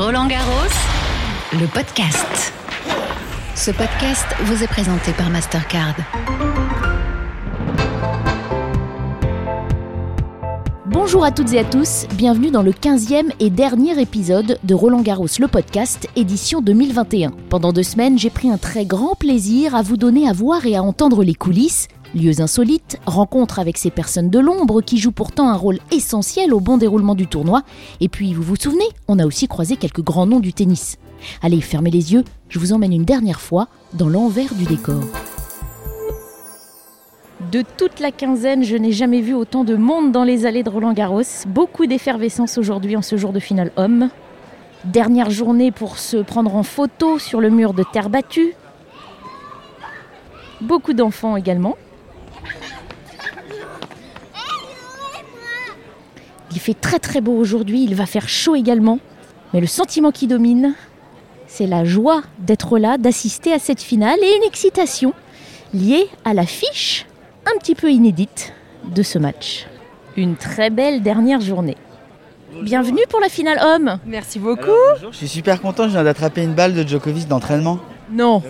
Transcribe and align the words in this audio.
Roland 0.00 0.28
Garros, 0.28 0.52
le 1.54 1.66
podcast. 1.66 2.52
Ce 3.56 3.72
podcast 3.72 4.26
vous 4.44 4.62
est 4.62 4.68
présenté 4.68 5.10
par 5.10 5.28
Mastercard. 5.28 5.96
Bonjour 10.86 11.24
à 11.24 11.32
toutes 11.32 11.52
et 11.52 11.58
à 11.58 11.64
tous, 11.64 12.06
bienvenue 12.14 12.52
dans 12.52 12.62
le 12.62 12.70
15e 12.70 13.32
et 13.40 13.50
dernier 13.50 14.00
épisode 14.00 14.60
de 14.62 14.74
Roland 14.74 15.00
Garros 15.00 15.26
le 15.40 15.48
podcast, 15.48 16.08
édition 16.14 16.60
2021. 16.60 17.32
Pendant 17.48 17.72
deux 17.72 17.82
semaines, 17.82 18.20
j'ai 18.20 18.30
pris 18.30 18.50
un 18.50 18.58
très 18.58 18.84
grand 18.84 19.16
plaisir 19.16 19.74
à 19.74 19.82
vous 19.82 19.96
donner 19.96 20.28
à 20.28 20.32
voir 20.32 20.64
et 20.64 20.76
à 20.76 20.82
entendre 20.84 21.24
les 21.24 21.34
coulisses, 21.34 21.88
lieux 22.14 22.40
insolites, 22.40 22.98
rencontres 23.06 23.58
avec 23.58 23.78
ces 23.78 23.90
personnes 23.90 24.30
de 24.30 24.38
l'ombre 24.38 24.80
qui 24.80 24.98
jouent 24.98 25.12
pourtant 25.12 25.48
un 25.48 25.56
rôle 25.56 25.78
essentiel 25.90 26.54
au 26.54 26.60
bon 26.60 26.78
déroulement 26.78 27.14
du 27.14 27.26
tournoi, 27.26 27.62
et 28.00 28.08
puis 28.08 28.34
vous 28.34 28.42
vous 28.42 28.56
souvenez, 28.56 28.88
on 29.08 29.18
a 29.18 29.26
aussi 29.26 29.48
croisé 29.48 29.76
quelques 29.76 30.02
grands 30.02 30.26
noms 30.26 30.40
du 30.40 30.52
tennis. 30.52 30.96
Allez, 31.42 31.60
fermez 31.60 31.90
les 31.90 32.12
yeux, 32.12 32.24
je 32.48 32.58
vous 32.58 32.72
emmène 32.72 32.92
une 32.92 33.04
dernière 33.04 33.40
fois 33.40 33.68
dans 33.94 34.08
l'envers 34.08 34.54
du 34.54 34.64
décor. 34.64 35.02
De 37.52 37.62
toute 37.76 38.00
la 38.00 38.10
quinzaine, 38.10 38.64
je 38.64 38.76
n'ai 38.76 38.92
jamais 38.92 39.20
vu 39.20 39.32
autant 39.32 39.64
de 39.64 39.76
monde 39.76 40.12
dans 40.12 40.24
les 40.24 40.44
allées 40.44 40.62
de 40.62 40.70
Roland 40.70 40.92
Garros. 40.92 41.22
Beaucoup 41.46 41.86
d'effervescence 41.86 42.58
aujourd'hui 42.58 42.96
en 42.96 43.02
ce 43.02 43.16
jour 43.16 43.32
de 43.32 43.40
finale 43.40 43.72
homme. 43.76 44.10
Dernière 44.84 45.30
journée 45.30 45.70
pour 45.70 45.98
se 45.98 46.18
prendre 46.18 46.54
en 46.54 46.62
photo 46.62 47.18
sur 47.18 47.40
le 47.40 47.48
mur 47.48 47.74
de 47.74 47.84
terre 47.90 48.10
battue. 48.10 48.54
Beaucoup 50.60 50.92
d'enfants 50.92 51.36
également. 51.36 51.76
Il 56.58 56.60
fait 56.60 56.74
très 56.74 56.98
très 56.98 57.20
beau 57.20 57.36
aujourd'hui, 57.36 57.84
il 57.84 57.94
va 57.94 58.04
faire 58.04 58.28
chaud 58.28 58.56
également. 58.56 58.98
Mais 59.54 59.60
le 59.60 59.68
sentiment 59.68 60.10
qui 60.10 60.26
domine, 60.26 60.74
c'est 61.46 61.68
la 61.68 61.84
joie 61.84 62.22
d'être 62.40 62.80
là, 62.80 62.98
d'assister 62.98 63.52
à 63.52 63.60
cette 63.60 63.80
finale 63.80 64.18
et 64.20 64.36
une 64.38 64.42
excitation 64.42 65.14
liée 65.72 66.08
à 66.24 66.34
l'affiche 66.34 67.06
un 67.46 67.56
petit 67.60 67.76
peu 67.76 67.92
inédite 67.92 68.54
de 68.92 69.04
ce 69.04 69.20
match. 69.20 69.68
Une 70.16 70.34
très 70.34 70.68
belle 70.70 71.00
dernière 71.00 71.40
journée. 71.40 71.76
Bienvenue 72.60 73.04
pour 73.08 73.20
la 73.20 73.28
finale 73.28 73.60
homme. 73.62 74.00
Merci 74.04 74.40
beaucoup. 74.40 74.72
Je 75.12 75.16
suis 75.16 75.28
super 75.28 75.62
content, 75.62 75.84
je 75.84 75.90
viens 75.90 76.02
d'attraper 76.02 76.42
une 76.42 76.54
balle 76.54 76.74
de 76.74 76.82
Djokovic 76.82 77.28
d'entraînement. 77.28 77.78
Non. 78.10 78.42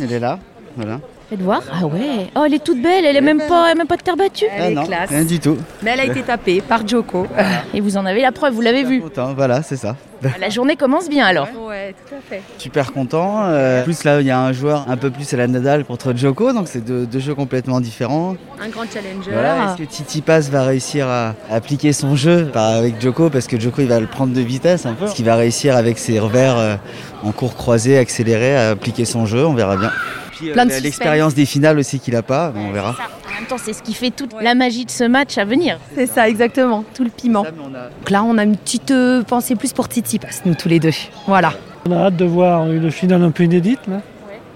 Elle 0.00 0.12
est 0.12 0.20
là, 0.20 0.38
voilà. 0.76 1.00
Faites 1.30 1.40
voir. 1.42 1.62
Ah 1.70 1.84
ouais. 1.86 2.30
Oh, 2.36 2.42
elle 2.46 2.54
est 2.54 2.64
toute 2.64 2.80
belle. 2.82 3.04
Elle 3.04 3.16
est 3.16 3.20
même 3.20 3.42
pas, 3.46 3.66
elle 3.66 3.72
est 3.72 3.78
même 3.78 3.86
pas 3.86 3.96
de 3.96 4.02
terre 4.02 4.16
battue. 4.16 4.46
Elle 4.50 4.62
Ah 4.62 4.70
est 4.70 4.74
non, 4.74 4.86
classe. 4.86 5.10
rien 5.10 5.24
du 5.24 5.38
tout. 5.38 5.58
Mais 5.82 5.90
elle 5.90 6.00
a 6.00 6.04
été 6.06 6.22
tapée 6.22 6.62
par 6.62 6.86
Joko. 6.88 7.26
Et 7.74 7.80
vous 7.82 7.98
en 7.98 8.06
avez 8.06 8.22
la 8.22 8.32
preuve. 8.32 8.54
Vous 8.54 8.62
l'avez 8.62 8.82
vu. 8.84 9.02
Content, 9.02 9.34
voilà, 9.34 9.62
c'est 9.62 9.76
ça. 9.76 9.94
La 10.40 10.48
journée 10.48 10.74
commence 10.74 11.08
bien 11.08 11.26
alors. 11.26 11.46
Ouais, 11.68 11.94
tout 12.08 12.14
à 12.14 12.18
fait. 12.28 12.42
Super 12.56 12.92
content. 12.92 13.42
euh, 13.44 13.82
en 13.82 13.84
plus 13.84 14.02
là, 14.02 14.20
il 14.20 14.26
y 14.26 14.32
a 14.32 14.40
un 14.40 14.52
joueur 14.52 14.86
un 14.88 14.96
peu 14.96 15.10
plus 15.10 15.32
à 15.32 15.36
la 15.36 15.46
Nadal 15.46 15.84
contre 15.84 16.12
Djoko, 16.12 16.52
donc 16.52 16.66
c'est 16.66 16.84
deux, 16.84 17.06
deux 17.06 17.20
jeux 17.20 17.36
complètement 17.36 17.80
différents. 17.80 18.34
Un 18.60 18.68
grand 18.68 18.82
challenger. 18.92 19.30
Voilà, 19.30 19.66
est-ce 19.74 19.78
que 19.82 19.88
Titi 19.88 20.20
Pass 20.22 20.50
va 20.50 20.64
réussir 20.64 21.06
à 21.06 21.34
appliquer 21.52 21.92
son 21.92 22.16
jeu 22.16 22.50
avec 22.54 23.00
Djoko 23.00 23.30
parce 23.30 23.46
que 23.46 23.60
Djoko 23.60 23.82
il 23.82 23.86
va 23.88 24.00
le 24.00 24.08
prendre 24.08 24.34
de 24.34 24.40
vitesse 24.40 24.86
un 24.86 24.94
peu. 24.94 25.04
Est-ce 25.04 25.14
qu'il 25.14 25.24
va 25.26 25.36
réussir 25.36 25.76
avec 25.76 25.98
ses 26.00 26.18
revers 26.18 26.58
euh, 26.58 26.74
en 27.22 27.30
cours 27.30 27.54
croisé, 27.54 27.96
accéléré, 27.96 28.56
à 28.56 28.70
appliquer 28.70 29.04
son 29.04 29.24
jeu 29.24 29.46
On 29.46 29.54
verra 29.54 29.76
bien. 29.76 29.92
Puis, 30.38 30.50
euh, 30.50 30.80
l'expérience 30.82 31.34
des 31.34 31.46
finales 31.46 31.78
aussi 31.78 32.00
qu'il 32.00 32.14
a 32.16 32.22
pas, 32.22 32.52
on 32.56 32.70
verra. 32.72 32.90
En 32.90 33.34
même 33.40 33.46
temps, 33.48 33.56
c'est 33.58 33.72
ce 33.72 33.82
qui 33.82 33.94
fait 33.94 34.10
toute 34.10 34.34
la 34.40 34.54
magie 34.54 34.84
de 34.84 34.90
ce 34.90 35.04
match 35.04 35.38
à 35.38 35.44
venir. 35.44 35.78
C'est 35.94 36.06
ça, 36.06 36.28
exactement. 36.28 36.84
Tout 36.94 37.04
le 37.04 37.10
piment. 37.10 37.44
Ça, 37.44 37.50
a- 37.50 37.52
Donc 37.52 38.10
là, 38.10 38.22
on 38.24 38.36
a 38.38 38.44
une 38.44 38.56
petite 38.56 38.90
euh, 38.90 39.22
pensée 39.22 39.54
plus 39.56 39.72
pour 39.72 39.88
Titi 39.88 40.18
Pass, 40.18 40.42
nous 40.44 40.54
tous 40.54 40.68
les 40.68 40.80
deux. 40.80 40.90
Voilà. 41.26 41.52
On 41.88 41.92
a 41.92 42.06
hâte 42.06 42.16
de 42.16 42.24
voir 42.24 42.70
une 42.70 42.90
finale 42.90 43.22
un 43.22 43.30
peu 43.30 43.44
inédite. 43.44 43.80
Là. 43.88 44.00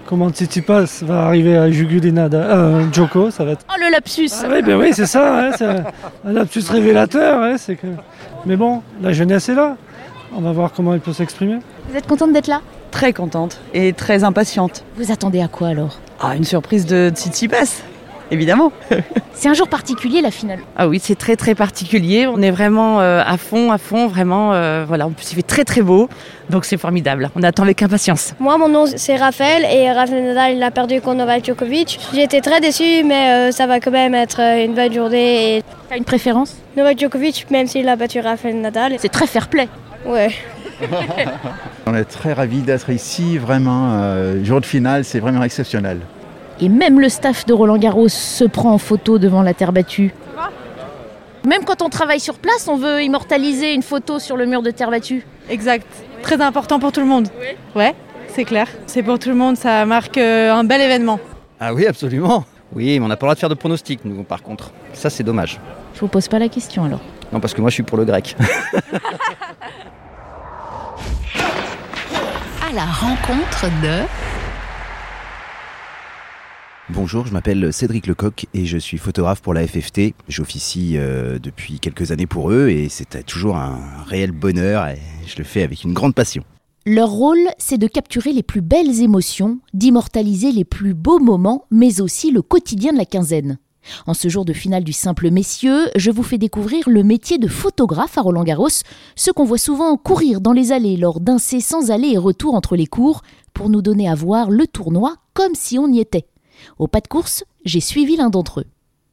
Comment 0.05 0.29
Tsitsipas 0.29 0.99
va 1.03 1.23
arriver 1.27 1.55
à 1.57 1.71
juguler 1.71 2.11
Nada, 2.11 2.37
euh, 2.37 2.83
Djoko, 2.91 3.31
ça 3.31 3.45
va 3.45 3.51
être... 3.51 3.65
Oh 3.69 3.75
le 3.79 3.89
lapsus. 3.89 4.29
Ah 4.43 4.47
oui, 4.51 4.61
ben 4.61 4.75
oui, 4.77 4.89
c'est 4.93 5.05
ça, 5.05 5.45
hein, 5.47 5.51
c'est 5.57 5.65
un 5.65 5.83
lapsus 6.33 6.63
révélateur. 6.69 7.41
hein, 7.41 7.55
c'est 7.57 7.77
que... 7.77 7.87
Mais 8.45 8.57
bon, 8.57 8.81
la 9.01 9.13
jeunesse 9.13 9.47
est 9.47 9.55
là. 9.55 9.77
On 10.35 10.41
va 10.41 10.51
voir 10.51 10.71
comment 10.75 10.93
elle 10.93 10.99
peut 10.99 11.13
s'exprimer. 11.13 11.59
Vous 11.89 11.95
êtes 11.97 12.05
contente 12.05 12.33
d'être 12.33 12.47
là? 12.47 12.61
Très 12.93 13.11
contente 13.11 13.59
et 13.73 13.91
très 13.91 14.23
impatiente. 14.23 14.83
Vous 14.97 15.11
attendez 15.11 15.41
à 15.41 15.47
quoi 15.47 15.69
alors? 15.69 15.97
Ah, 16.21 16.35
une 16.35 16.43
surprise 16.43 16.85
de 16.85 17.09
Tsitsipas, 17.13 17.81
évidemment. 18.29 18.71
C'est 19.33 19.49
un 19.49 19.55
jour 19.55 19.67
particulier 19.67 20.21
la 20.21 20.29
finale. 20.29 20.59
Ah 20.77 20.87
oui, 20.87 20.99
c'est 21.03 21.15
très 21.15 21.35
très 21.35 21.55
particulier. 21.55 22.27
On 22.27 22.39
est 22.43 22.51
vraiment 22.51 23.01
euh, 23.01 23.21
à 23.25 23.37
fond, 23.37 23.71
à 23.71 23.79
fond, 23.79 24.05
vraiment. 24.07 24.53
euh, 24.53 24.85
voilà, 24.87 25.07
en 25.07 25.09
plus 25.09 25.31
il 25.31 25.35
fait 25.35 25.41
très 25.41 25.63
très 25.65 25.81
beau, 25.81 26.07
donc 26.51 26.65
c'est 26.65 26.77
formidable. 26.77 27.31
On 27.35 27.41
attend 27.41 27.63
avec 27.63 27.81
impatience. 27.81 28.35
Moi, 28.39 28.59
mon 28.59 28.69
nom 28.69 28.85
c'est 28.95 29.15
Raphaël 29.17 29.65
et 29.65 29.91
Raphaël 29.91 30.23
Nadal 30.23 30.53
il 30.55 30.61
a 30.63 30.69
perdu 30.69 31.01
contre 31.01 31.17
Novak 31.17 31.43
Djokovic. 31.45 31.99
J'étais 32.13 32.41
très 32.41 32.61
déçu, 32.61 33.03
mais 33.03 33.31
euh, 33.49 33.51
ça 33.51 33.65
va 33.65 33.79
quand 33.79 33.91
même 33.91 34.13
être 34.13 34.39
une 34.39 34.75
bonne 34.75 34.93
journée. 34.93 35.57
Et 35.57 35.63
T'as 35.89 35.97
une 35.97 36.05
préférence? 36.05 36.55
Novak 36.77 36.99
Djokovic, 36.99 37.47
même 37.49 37.65
s'il 37.65 37.89
a 37.89 37.95
battu 37.95 38.19
Raphaël 38.19 38.61
Nadal, 38.61 38.95
C'est 38.99 39.09
très 39.09 39.27
fair 39.27 39.47
play. 39.47 39.67
ouais. 40.05 40.29
On 41.87 41.95
est 41.95 42.05
très 42.05 42.33
ravis 42.33 42.61
d'être 42.61 42.89
ici, 42.89 43.37
vraiment. 43.37 43.93
euh, 43.93 44.43
jour 44.43 44.61
de 44.61 44.65
finale, 44.65 45.03
c'est 45.05 45.19
vraiment 45.19 45.43
exceptionnel. 45.43 45.99
Et 46.59 46.69
même 46.69 46.99
le 46.99 47.09
staff 47.09 47.45
de 47.45 47.53
Roland 47.53 47.77
Garros 47.77 48.09
se 48.09 48.43
prend 48.43 48.73
en 48.73 48.77
photo 48.77 49.17
devant 49.19 49.41
la 49.41 49.53
terre 49.53 49.71
battue. 49.73 50.13
Même 51.45 51.65
quand 51.65 51.81
on 51.81 51.89
travaille 51.89 52.21
sur 52.21 52.35
place, 52.35 52.67
on 52.69 52.77
veut 52.77 53.01
immortaliser 53.03 53.73
une 53.73 53.81
photo 53.81 54.17
sur 54.19 54.37
le 54.37 54.45
mur 54.45 54.61
de 54.61 54.71
terre 54.71 54.89
battue. 54.89 55.25
Exact. 55.49 55.85
Très 56.21 56.39
important 56.39 56.79
pour 56.79 56.93
tout 56.93 57.01
le 57.01 57.05
monde. 57.05 57.27
Ouais, 57.75 57.93
c'est 58.29 58.45
clair. 58.45 58.67
C'est 58.85 59.03
pour 59.03 59.19
tout 59.19 59.27
le 59.29 59.35
monde, 59.35 59.57
ça 59.57 59.85
marque 59.85 60.17
euh, 60.17 60.53
un 60.53 60.63
bel 60.63 60.79
événement. 60.79 61.19
Ah 61.59 61.73
oui, 61.73 61.85
absolument. 61.85 62.45
Oui, 62.73 62.97
mais 62.97 63.05
on 63.05 63.09
n'a 63.09 63.17
pas 63.17 63.25
le 63.25 63.29
droit 63.29 63.35
de 63.35 63.39
faire 63.39 63.49
de 63.49 63.55
pronostics, 63.55 64.05
nous, 64.05 64.23
par 64.23 64.41
contre. 64.41 64.71
Ça, 64.93 65.09
c'est 65.09 65.23
dommage. 65.23 65.59
Je 65.95 65.99
vous 65.99 66.07
pose 66.07 66.27
pas 66.29 66.39
la 66.39 66.47
question 66.47 66.85
alors. 66.85 67.01
Non, 67.31 67.39
parce 67.41 67.53
que 67.53 67.61
moi, 67.61 67.69
je 67.69 67.73
suis 67.75 67.83
pour 67.83 67.97
le 67.97 68.05
grec. 68.05 68.35
La 72.73 72.85
rencontre 72.85 73.65
de 73.83 74.07
Bonjour, 76.89 77.27
je 77.27 77.33
m'appelle 77.33 77.71
Cédric 77.71 78.07
Lecoq 78.07 78.47
et 78.55 78.65
je 78.65 78.79
suis 78.79 78.97
photographe 78.97 79.41
pour 79.41 79.53
la 79.53 79.67
FFT. 79.67 80.15
J'officie 80.27 80.93
euh, 80.97 81.37
depuis 81.37 81.79
quelques 81.79 82.11
années 82.11 82.25
pour 82.25 82.51
eux 82.51 82.69
et 82.69 82.89
c'est 82.89 83.25
toujours 83.25 83.57
un 83.57 83.79
réel 84.07 84.31
bonheur 84.31 84.87
et 84.87 84.97
je 85.27 85.37
le 85.37 85.43
fais 85.43 85.61
avec 85.61 85.83
une 85.83 85.93
grande 85.93 86.15
passion. 86.15 86.43
Leur 86.87 87.09
rôle, 87.09 87.47
c'est 87.59 87.77
de 87.77 87.87
capturer 87.87 88.33
les 88.33 88.43
plus 88.43 88.61
belles 88.61 89.01
émotions, 89.01 89.59
d'immortaliser 89.75 90.51
les 90.51 90.65
plus 90.65 90.95
beaux 90.95 91.19
moments, 91.19 91.65
mais 91.69 92.01
aussi 92.01 92.31
le 92.31 92.41
quotidien 92.41 92.91
de 92.91 92.97
la 92.97 93.05
quinzaine. 93.05 93.59
En 94.07 94.13
ce 94.13 94.27
jour 94.27 94.45
de 94.45 94.53
finale 94.53 94.83
du 94.83 94.93
simple 94.93 95.29
messieurs, 95.31 95.89
je 95.95 96.11
vous 96.11 96.23
fais 96.23 96.37
découvrir 96.37 96.87
le 96.89 97.03
métier 97.03 97.37
de 97.37 97.47
photographe 97.47 98.17
à 98.17 98.21
Roland 98.21 98.43
Garros, 98.43 98.69
ce 99.15 99.31
qu'on 99.31 99.45
voit 99.45 99.57
souvent 99.57 99.97
courir 99.97 100.41
dans 100.41 100.53
les 100.53 100.71
allées 100.71 100.97
lors 100.97 101.19
d'incessants 101.19 101.89
allers 101.89 102.13
et 102.13 102.17
retours 102.17 102.55
entre 102.55 102.75
les 102.75 102.87
cours 102.87 103.21
pour 103.53 103.69
nous 103.69 103.81
donner 103.81 104.09
à 104.09 104.15
voir 104.15 104.49
le 104.49 104.67
tournoi 104.67 105.15
comme 105.33 105.55
si 105.55 105.77
on 105.79 105.87
y 105.87 105.99
était. 105.99 106.25
Au 106.79 106.87
pas 106.87 107.01
de 107.01 107.07
course, 107.07 107.43
j'ai 107.65 107.81
suivi 107.81 108.15
l'un 108.15 108.29
d'entre 108.29 108.61
eux. 108.61 108.65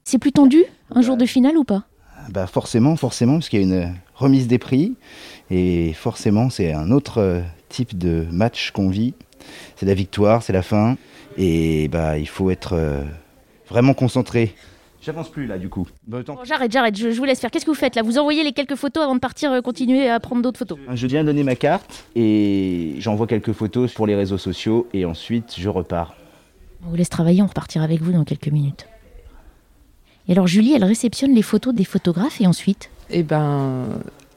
C'est 0.04 0.18
plus 0.18 0.32
tendu, 0.32 0.64
un 0.90 1.02
jour 1.02 1.16
de 1.16 1.26
finale 1.26 1.56
ou 1.56 1.64
pas? 1.64 1.84
Bah 2.30 2.46
forcément, 2.46 2.96
forcément, 2.96 3.34
parce 3.34 3.48
qu'il 3.48 3.60
y 3.60 3.62
a 3.62 3.66
une 3.66 3.94
remise 4.14 4.46
des 4.46 4.58
prix. 4.58 4.94
Et 5.50 5.92
forcément, 5.94 6.50
c'est 6.50 6.72
un 6.72 6.90
autre 6.90 7.18
euh, 7.18 7.40
type 7.68 7.96
de 7.96 8.26
match 8.30 8.70
qu'on 8.70 8.88
vit. 8.88 9.14
C'est 9.76 9.86
la 9.86 9.94
victoire, 9.94 10.42
c'est 10.42 10.52
la 10.52 10.62
fin. 10.62 10.96
Et 11.36 11.88
bah, 11.88 12.18
il 12.18 12.28
faut 12.28 12.50
être 12.50 12.74
euh, 12.74 13.02
vraiment 13.70 13.94
concentré. 13.94 14.54
J'avance 15.02 15.30
plus 15.30 15.46
là, 15.46 15.56
du 15.56 15.70
coup. 15.70 15.88
Bah, 16.06 16.18
Bon, 16.26 16.36
J'arrête, 16.44 16.70
j'arrête, 16.70 16.94
je, 16.98 17.10
je 17.10 17.16
vous 17.16 17.24
laisse 17.24 17.40
faire. 17.40 17.50
Qu'est-ce 17.50 17.64
que 17.64 17.70
vous 17.70 17.76
faites 17.76 17.96
là? 17.96 18.02
Vous 18.02 18.18
envoyez 18.18 18.44
les 18.44 18.52
quelques 18.52 18.74
photos 18.74 19.02
avant 19.02 19.14
de 19.14 19.20
partir 19.20 19.50
euh, 19.50 19.62
continuer 19.62 20.10
à 20.10 20.20
prendre 20.20 20.42
d'autres 20.42 20.58
photos? 20.58 20.78
Je 20.92 21.06
viens 21.06 21.24
donner 21.24 21.42
ma 21.42 21.56
carte 21.56 22.04
et 22.14 22.96
j'envoie 22.98 23.26
quelques 23.26 23.52
photos 23.52 23.92
pour 23.94 24.06
les 24.06 24.14
réseaux 24.14 24.36
sociaux 24.36 24.88
et 24.92 25.06
ensuite 25.06 25.54
je 25.56 25.68
repars. 25.70 26.14
On 26.86 26.90
vous 26.90 26.96
laisse 26.96 27.08
travailler, 27.08 27.40
on 27.40 27.46
repartira 27.46 27.82
avec 27.84 28.02
vous 28.02 28.12
dans 28.12 28.24
quelques 28.24 28.48
minutes. 28.48 28.86
Et 30.28 30.32
alors 30.32 30.46
Julie, 30.46 30.74
elle 30.74 30.84
réceptionne 30.84 31.34
les 31.34 31.42
photos 31.42 31.74
des 31.74 31.84
photographes 31.84 32.40
et 32.42 32.46
ensuite? 32.46 32.90
Et 33.08 33.22
ben 33.22 33.86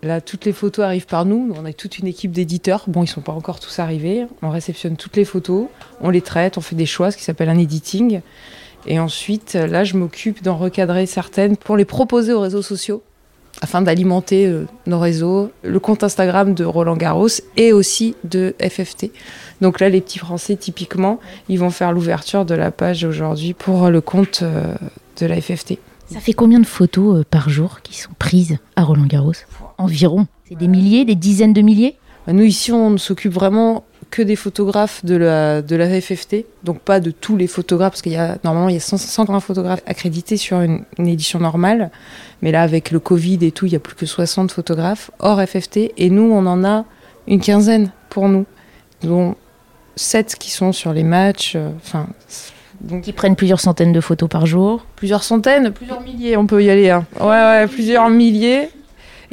là, 0.02 0.22
toutes 0.22 0.46
les 0.46 0.54
photos 0.54 0.86
arrivent 0.86 1.06
par 1.08 1.26
nous. 1.26 1.54
On 1.58 1.66
a 1.66 1.74
toute 1.74 2.00
une 2.00 2.08
équipe 2.08 2.32
d'éditeurs. 2.32 2.86
Bon, 2.88 3.04
ils 3.04 3.08
sont 3.08 3.22
pas 3.22 3.34
encore 3.34 3.60
tous 3.60 3.80
arrivés. 3.80 4.26
On 4.42 4.50
réceptionne 4.50 4.96
toutes 4.96 5.18
les 5.18 5.26
photos, 5.26 5.68
on 6.00 6.10
les 6.10 6.22
traite, 6.22 6.58
on 6.58 6.62
fait 6.62 6.76
des 6.76 6.86
choix, 6.86 7.12
ce 7.12 7.18
qui 7.18 7.24
s'appelle 7.24 7.50
un 7.50 7.58
editing. 7.60 8.22
Et 8.86 9.00
ensuite, 9.00 9.54
là, 9.54 9.84
je 9.84 9.96
m'occupe 9.96 10.44
d'en 10.44 10.58
recadrer 10.58 11.06
certaines 11.06 11.58
pour 11.58 11.78
les 11.78 11.86
proposer 11.86 12.34
aux 12.34 12.42
réseaux 12.42 12.62
sociaux 12.62 13.02
afin 13.62 13.82
d'alimenter 13.82 14.46
euh, 14.46 14.66
nos 14.88 15.00
réseaux, 15.00 15.52
le 15.64 15.80
compte 15.80 16.04
Instagram 16.04 16.54
de 16.54 16.66
Roland 16.66 16.98
Garros 16.98 17.28
et 17.56 17.72
aussi 17.72 18.16
de 18.24 18.56
FFT. 18.60 19.12
Donc 19.62 19.80
là, 19.80 19.90
les 19.90 20.02
petits 20.02 20.20
Français, 20.20 20.56
typiquement, 20.56 21.20
ils 21.50 21.60
vont 21.60 21.70
faire 21.70 21.92
l'ouverture 21.92 22.46
de 22.46 22.56
la 22.56 22.72
page 22.72 23.04
aujourd'hui 23.04 23.54
pour 23.54 23.90
le 23.90 24.02
compte 24.02 24.42
euh, 24.42 24.76
de 25.20 25.26
la 25.26 25.40
FFT. 25.40 25.78
Ça 26.08 26.20
fait 26.20 26.34
combien 26.34 26.60
de 26.60 26.66
photos 26.66 27.20
euh, 27.20 27.26
par 27.30 27.50
jour 27.50 27.82
qui 27.82 27.98
sont 27.98 28.12
prises 28.18 28.58
à 28.76 28.84
Roland 28.84 29.06
Garros? 29.06 29.34
Environ. 29.78 30.28
C'est 30.50 30.58
des 30.58 30.68
milliers, 30.68 31.06
des 31.06 31.16
dizaines 31.16 31.54
de 31.54 31.62
milliers? 31.62 31.96
Nous 32.28 32.44
ici, 32.44 32.72
on 32.72 32.98
s'occupe 32.98 33.34
vraiment 33.34 33.84
que 34.14 34.22
des 34.22 34.36
photographes 34.36 35.04
de 35.04 35.16
la, 35.16 35.64
de 35.64 35.76
la 35.76 35.88
FFT, 36.00 36.46
donc 36.64 36.80
pas 36.80 37.00
de 37.00 37.10
tous 37.10 37.36
les 37.36 37.48
photographes, 37.48 37.94
parce 37.94 38.04
qu'il 38.04 38.12
y 38.12 38.16
a 38.18 38.38
normalement 38.44 38.70
il 38.70 38.76
y 38.76 38.78
a 38.78 38.80
100 38.80 38.98
120 38.98 39.40
photographes 39.40 39.82
accrédités 39.88 40.38
sur 40.38 40.62
une, 40.62 40.84
une 41.00 41.08
édition 41.08 41.40
normale, 41.40 41.90
mais 42.44 42.52
là 42.52 42.62
avec 42.62 42.92
le 42.92 43.00
Covid 43.00 43.40
et 43.42 43.52
tout, 43.52 43.66
il 43.66 43.74
y 43.74 43.76
a 43.76 43.80
plus 43.80 43.96
que 43.96 44.06
60 44.06 44.52
photographes 44.52 45.10
hors 45.18 45.42
FFT, 45.42 45.94
et 45.98 46.10
nous 46.12 46.32
on 46.32 46.46
en 46.46 46.64
a 46.64 46.86
une 47.28 47.40
quinzaine 47.42 47.92
pour 48.10 48.30
nous, 48.30 48.46
dont 49.02 49.36
7 49.96 50.36
qui 50.36 50.52
sont 50.52 50.74
sur 50.74 50.94
les 50.94 51.04
matchs, 51.04 51.54
euh, 51.56 51.70
enfin. 51.78 52.08
donc 52.82 53.02
Qui 53.02 53.14
prennent 53.14 53.36
plusieurs 53.36 53.60
centaines 53.62 53.94
de 53.94 54.02
photos 54.02 54.30
par 54.30 54.46
jour. 54.46 54.86
plusieurs 54.96 55.24
centaines, 55.24 55.72
plusieurs 55.72 56.02
milliers, 56.02 56.38
on 56.38 56.46
peut 56.46 56.64
y 56.64 56.70
aller. 56.70 56.92
hein. 56.92 57.06
Ouais, 57.20 57.26
ouais, 57.28 57.68
plusieurs 57.68 58.10
milliers. 58.12 58.70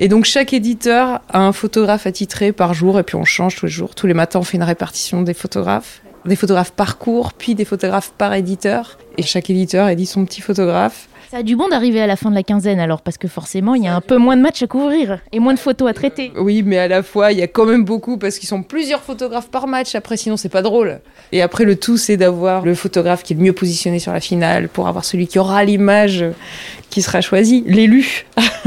Et 0.02 0.08
donc 0.08 0.24
chaque 0.24 0.54
éditeur 0.54 1.20
a 1.28 1.40
un 1.40 1.52
photographe 1.52 2.06
attitré 2.06 2.52
par 2.52 2.72
jour, 2.72 2.98
et 2.98 3.02
puis 3.02 3.16
on 3.16 3.24
change 3.24 3.56
tous 3.56 3.66
les 3.66 3.72
jours. 3.72 3.94
Tous 3.94 4.06
les 4.06 4.14
matins, 4.14 4.38
on 4.38 4.42
fait 4.42 4.56
une 4.56 4.62
répartition 4.62 5.20
des 5.20 5.34
photographes. 5.34 6.00
Des 6.24 6.36
photographes 6.36 6.72
par 6.72 6.96
cours, 6.96 7.34
puis 7.34 7.54
des 7.54 7.66
photographes 7.66 8.10
par 8.16 8.32
éditeur. 8.32 8.98
Et 9.18 9.22
chaque 9.22 9.50
éditeur 9.50 9.88
édite 9.88 10.08
son 10.08 10.24
petit 10.24 10.40
photographe. 10.40 11.06
Ça 11.30 11.36
a 11.36 11.42
du 11.42 11.54
bon 11.54 11.68
d'arriver 11.68 12.00
à 12.00 12.06
la 12.06 12.16
fin 12.16 12.30
de 12.30 12.34
la 12.34 12.42
quinzaine 12.42 12.80
alors, 12.80 13.02
parce 13.02 13.18
que 13.18 13.28
forcément, 13.28 13.74
il 13.74 13.84
y 13.84 13.88
a 13.88 13.94
un 13.94 14.00
peu 14.00 14.16
moins 14.16 14.36
de 14.38 14.42
matchs 14.42 14.62
à 14.62 14.66
couvrir 14.66 15.20
et 15.32 15.38
moins 15.38 15.52
de 15.52 15.58
photos 15.58 15.90
à 15.90 15.92
traiter. 15.92 16.32
Oui, 16.36 16.62
mais 16.64 16.78
à 16.78 16.88
la 16.88 17.02
fois, 17.02 17.30
il 17.30 17.38
y 17.38 17.42
a 17.42 17.46
quand 17.46 17.66
même 17.66 17.84
beaucoup, 17.84 18.16
parce 18.16 18.38
qu'ils 18.38 18.48
sont 18.48 18.62
plusieurs 18.62 19.02
photographes 19.02 19.50
par 19.50 19.66
match. 19.66 19.94
Après, 19.94 20.16
sinon, 20.16 20.38
c'est 20.38 20.48
pas 20.48 20.62
drôle. 20.62 21.00
Et 21.32 21.42
après, 21.42 21.64
le 21.64 21.76
tout, 21.76 21.98
c'est 21.98 22.16
d'avoir 22.16 22.64
le 22.64 22.74
photographe 22.74 23.22
qui 23.22 23.34
est 23.34 23.36
le 23.36 23.42
mieux 23.42 23.52
positionné 23.52 23.98
sur 23.98 24.12
la 24.12 24.20
finale, 24.20 24.70
pour 24.70 24.88
avoir 24.88 25.04
celui 25.04 25.28
qui 25.28 25.38
aura 25.38 25.62
l'image 25.62 26.24
qui 26.88 27.02
sera 27.02 27.20
choisi, 27.20 27.62
l'élu. 27.66 28.26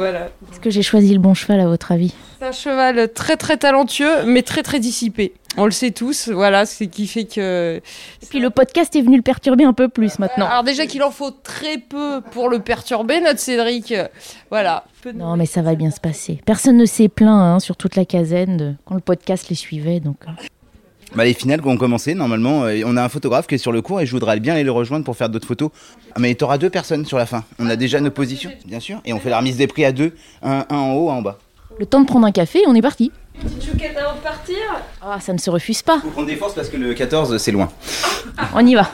voilà. 0.00 0.30
Est-ce 0.50 0.60
que 0.60 0.70
j'ai 0.70 0.82
choisi 0.82 1.12
le 1.12 1.20
bon 1.20 1.34
cheval 1.34 1.60
à 1.60 1.66
votre 1.66 1.92
avis? 1.92 2.14
C'est 2.38 2.46
un 2.46 2.52
cheval 2.52 3.12
très 3.12 3.36
très 3.36 3.56
talentueux, 3.58 4.24
mais 4.24 4.42
très 4.42 4.62
très 4.62 4.80
dissipé. 4.80 5.34
On 5.56 5.64
le 5.64 5.72
sait 5.72 5.90
tous, 5.90 6.28
voilà, 6.28 6.64
ce 6.64 6.84
qui 6.84 7.06
fait 7.06 7.24
que. 7.24 7.80
Et 8.22 8.26
puis 8.26 8.38
le 8.38 8.50
podcast 8.50 8.94
est 8.96 9.02
venu 9.02 9.16
le 9.16 9.22
perturber 9.22 9.64
un 9.64 9.72
peu 9.72 9.88
plus 9.88 10.18
maintenant. 10.18 10.46
Alors 10.46 10.62
déjà 10.62 10.86
qu'il 10.86 11.02
en 11.02 11.10
faut 11.10 11.32
très 11.32 11.76
peu 11.78 12.20
pour 12.30 12.48
le 12.48 12.60
perturber, 12.60 13.20
notre 13.20 13.40
Cédric. 13.40 13.92
Voilà. 14.50 14.84
Non, 15.14 15.36
mais 15.36 15.46
ça 15.46 15.60
va 15.62 15.74
bien 15.74 15.90
se 15.90 16.00
passer. 16.00 16.40
Personne 16.46 16.76
ne 16.76 16.86
s'est 16.86 17.08
plaint 17.08 17.28
hein, 17.40 17.58
sur 17.60 17.76
toute 17.76 17.96
la 17.96 18.04
caserne 18.04 18.56
de- 18.56 18.74
quand 18.84 18.94
le 18.94 19.00
podcast 19.00 19.48
les 19.48 19.56
suivait. 19.56 20.00
Donc, 20.00 20.16
euh. 20.28 20.30
Bah, 21.14 21.24
les 21.24 21.34
finales 21.34 21.60
qui 21.60 21.66
ont 21.68 21.76
commencé, 21.76 22.14
normalement, 22.14 22.64
euh, 22.64 22.82
on 22.86 22.96
a 22.96 23.02
un 23.02 23.08
photographe 23.08 23.46
qui 23.48 23.56
est 23.56 23.58
sur 23.58 23.72
le 23.72 23.82
cours 23.82 24.00
et 24.00 24.06
je 24.06 24.12
voudrais 24.12 24.38
bien 24.38 24.54
aller 24.54 24.62
le 24.62 24.70
rejoindre 24.70 25.04
pour 25.04 25.16
faire 25.16 25.28
d'autres 25.28 25.46
photos. 25.46 25.70
Ah, 26.14 26.20
mais 26.20 26.34
tu 26.34 26.44
auras 26.44 26.56
deux 26.58 26.70
personnes 26.70 27.04
sur 27.04 27.18
la 27.18 27.26
fin. 27.26 27.44
On 27.58 27.68
a 27.68 27.74
déjà 27.76 28.00
nos 28.00 28.10
positions, 28.12 28.50
bien 28.64 28.78
sûr. 28.80 29.00
Et 29.04 29.12
on 29.12 29.18
fait 29.18 29.30
la 29.30 29.38
remise 29.38 29.56
des 29.56 29.66
prix 29.66 29.84
à 29.84 29.92
deux, 29.92 30.14
un, 30.42 30.64
un 30.70 30.76
en 30.76 30.94
haut, 30.94 31.10
un 31.10 31.14
en 31.14 31.22
bas. 31.22 31.38
le 31.78 31.86
temps 31.86 32.00
de 32.00 32.06
prendre 32.06 32.26
un 32.26 32.32
café, 32.32 32.60
on 32.66 32.74
est 32.76 32.82
parti. 32.82 33.10
Petite 33.42 33.64
chouquette 33.70 33.96
avant 33.96 34.14
de 34.16 34.20
partir? 34.22 34.56
Ah, 35.02 35.18
ça 35.20 35.32
ne 35.32 35.38
se 35.38 35.50
refuse 35.50 35.82
pas. 35.82 35.98
Faut 36.00 36.10
prendre 36.10 36.28
des 36.28 36.36
forces 36.36 36.54
parce 36.54 36.68
que 36.68 36.76
le 36.76 36.94
14, 36.94 37.38
c'est 37.38 37.52
loin. 37.52 37.70
On 38.54 38.64
y 38.64 38.74
va. 38.74 38.88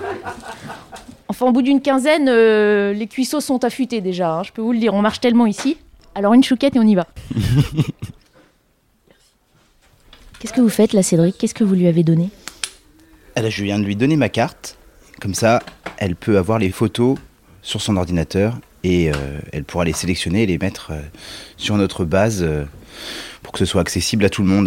Enfin, 1.28 1.46
au 1.46 1.52
bout 1.52 1.62
d'une 1.62 1.82
quinzaine, 1.82 2.28
euh, 2.28 2.92
les 2.92 3.08
cuisseaux 3.08 3.40
sont 3.40 3.62
affûtés 3.64 4.00
déjà. 4.00 4.32
hein, 4.36 4.42
je 4.42 4.52
peux 4.52 4.62
vous 4.62 4.72
le 4.72 4.78
dire, 4.78 4.94
on 4.94 5.02
marche 5.02 5.20
tellement 5.20 5.46
ici. 5.46 5.76
Alors 6.14 6.32
une 6.32 6.44
chouquette 6.44 6.76
et 6.76 6.78
on 6.78 6.82
y 6.86 6.94
va. 6.94 7.06
Qu'est-ce 10.46 10.54
que 10.54 10.60
vous 10.60 10.68
faites 10.68 10.92
là, 10.92 11.02
Cédric 11.02 11.36
Qu'est-ce 11.36 11.54
que 11.54 11.64
vous 11.64 11.74
lui 11.74 11.88
avez 11.88 12.04
donné 12.04 12.30
Ah, 13.34 13.42
là, 13.42 13.50
je 13.50 13.64
viens 13.64 13.80
de 13.80 13.84
lui 13.84 13.96
donner 13.96 14.14
ma 14.14 14.28
carte. 14.28 14.78
Comme 15.20 15.34
ça, 15.34 15.60
elle 15.96 16.14
peut 16.14 16.38
avoir 16.38 16.60
les 16.60 16.70
photos 16.70 17.18
sur 17.62 17.82
son 17.82 17.96
ordinateur 17.96 18.56
et 18.84 19.10
euh, 19.10 19.40
elle 19.52 19.64
pourra 19.64 19.84
les 19.84 19.92
sélectionner 19.92 20.44
et 20.44 20.46
les 20.46 20.58
mettre 20.58 20.92
euh, 20.92 21.00
sur 21.56 21.76
notre 21.76 22.04
base 22.04 22.44
euh, 22.44 22.62
pour 23.42 23.54
que 23.54 23.58
ce 23.58 23.64
soit 23.64 23.80
accessible 23.80 24.24
à 24.24 24.28
tout 24.28 24.42
le 24.42 24.48
monde. 24.48 24.66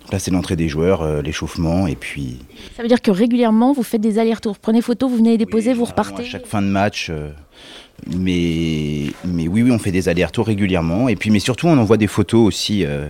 Donc 0.00 0.12
là, 0.12 0.18
c'est 0.18 0.30
l'entrée 0.30 0.56
des 0.56 0.70
joueurs, 0.70 1.20
l'échauffement 1.20 1.86
et 1.86 1.94
puis 1.94 2.38
Ça 2.74 2.82
veut 2.82 2.88
dire 2.88 3.02
que 3.02 3.10
régulièrement, 3.10 3.74
vous 3.74 3.82
faites 3.82 4.00
des 4.00 4.18
allers-retours. 4.18 4.58
Prenez 4.58 4.80
photo, 4.80 5.10
vous 5.10 5.18
venez 5.18 5.32
les 5.32 5.38
déposer, 5.38 5.74
vous 5.74 5.84
repartez. 5.84 6.22
à 6.22 6.26
chaque 6.26 6.46
fin 6.46 6.62
de 6.62 6.68
match. 6.68 7.12
Mais, 8.06 9.06
mais 9.24 9.48
oui, 9.48 9.62
oui, 9.62 9.70
on 9.70 9.78
fait 9.78 9.92
des 9.92 10.08
allers-retours 10.08 10.46
régulièrement. 10.46 11.08
Et 11.08 11.16
puis, 11.16 11.30
mais 11.30 11.38
surtout, 11.38 11.66
on 11.66 11.78
envoie 11.78 11.96
des 11.96 12.06
photos 12.06 12.46
aussi 12.46 12.84
euh, 12.84 13.08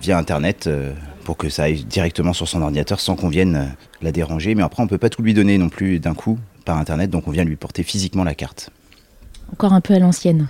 via 0.00 0.18
Internet 0.18 0.66
euh, 0.66 0.92
pour 1.24 1.36
que 1.36 1.48
ça 1.48 1.64
aille 1.64 1.84
directement 1.84 2.32
sur 2.32 2.48
son 2.48 2.62
ordinateur 2.62 2.98
sans 3.00 3.14
qu'on 3.14 3.28
vienne 3.28 3.56
euh, 3.56 3.66
la 4.00 4.12
déranger. 4.12 4.54
Mais 4.54 4.62
après, 4.62 4.82
on 4.82 4.86
peut 4.86 4.98
pas 4.98 5.10
tout 5.10 5.22
lui 5.22 5.34
donner 5.34 5.58
non 5.58 5.68
plus 5.68 6.00
d'un 6.00 6.14
coup 6.14 6.38
par 6.64 6.78
Internet, 6.78 7.10
donc 7.10 7.28
on 7.28 7.30
vient 7.30 7.44
lui 7.44 7.56
porter 7.56 7.82
physiquement 7.82 8.24
la 8.24 8.34
carte. 8.34 8.70
Encore 9.52 9.72
un 9.72 9.80
peu 9.80 9.94
à 9.94 9.98
l'ancienne. 9.98 10.48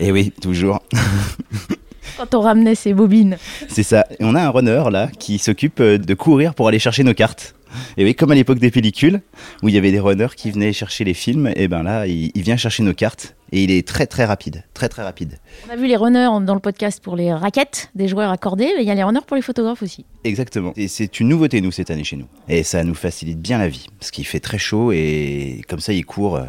Et 0.00 0.12
oui, 0.12 0.32
toujours. 0.42 0.82
Quand 2.18 2.34
on 2.34 2.40
ramenait 2.40 2.74
ces 2.74 2.92
bobines. 2.92 3.38
C'est 3.68 3.82
ça. 3.82 4.04
Et 4.20 4.24
on 4.24 4.34
a 4.34 4.42
un 4.42 4.50
runner 4.50 4.84
là 4.90 5.08
qui 5.18 5.38
s'occupe 5.38 5.80
de 5.80 6.14
courir 6.14 6.54
pour 6.54 6.68
aller 6.68 6.78
chercher 6.78 7.02
nos 7.02 7.14
cartes. 7.14 7.53
Et 7.96 8.04
oui, 8.04 8.14
comme 8.14 8.30
à 8.30 8.34
l'époque 8.34 8.58
des 8.58 8.70
pellicules, 8.70 9.20
où 9.62 9.68
il 9.68 9.74
y 9.74 9.78
avait 9.78 9.92
des 9.92 10.00
runners 10.00 10.28
qui 10.36 10.50
venaient 10.50 10.72
chercher 10.72 11.04
les 11.04 11.14
films, 11.14 11.50
et 11.56 11.68
ben 11.68 11.82
là, 11.82 12.06
il, 12.06 12.30
il 12.34 12.42
vient 12.42 12.56
chercher 12.56 12.82
nos 12.82 12.94
cartes. 12.94 13.34
Et 13.52 13.62
il 13.62 13.70
est 13.70 13.86
très 13.86 14.06
très 14.06 14.24
rapide, 14.24 14.64
très 14.74 14.88
très 14.88 15.02
rapide. 15.04 15.38
On 15.68 15.72
a 15.72 15.76
vu 15.76 15.86
les 15.86 15.94
runners 15.96 16.28
dans 16.44 16.54
le 16.54 16.60
podcast 16.60 17.00
pour 17.00 17.14
les 17.14 17.32
raquettes 17.32 17.90
des 17.94 18.08
joueurs 18.08 18.30
accordés, 18.30 18.68
mais 18.76 18.82
il 18.82 18.86
y 18.88 18.90
a 18.90 18.94
les 18.96 19.04
runners 19.04 19.20
pour 19.26 19.36
les 19.36 19.42
photographes 19.42 19.82
aussi. 19.82 20.04
Exactement. 20.24 20.72
Et 20.76 20.88
c'est 20.88 21.20
une 21.20 21.28
nouveauté, 21.28 21.60
nous, 21.60 21.70
cette 21.70 21.90
année 21.92 22.02
chez 22.02 22.16
nous. 22.16 22.26
Et 22.48 22.64
ça 22.64 22.82
nous 22.82 22.94
facilite 22.96 23.38
bien 23.40 23.58
la 23.58 23.68
vie, 23.68 23.86
parce 24.00 24.10
qu'il 24.10 24.26
fait 24.26 24.40
très 24.40 24.58
chaud 24.58 24.90
et 24.92 25.60
comme 25.68 25.78
ça, 25.80 25.92
il 25.92 26.04
court. 26.04 26.36
euh, 26.36 26.44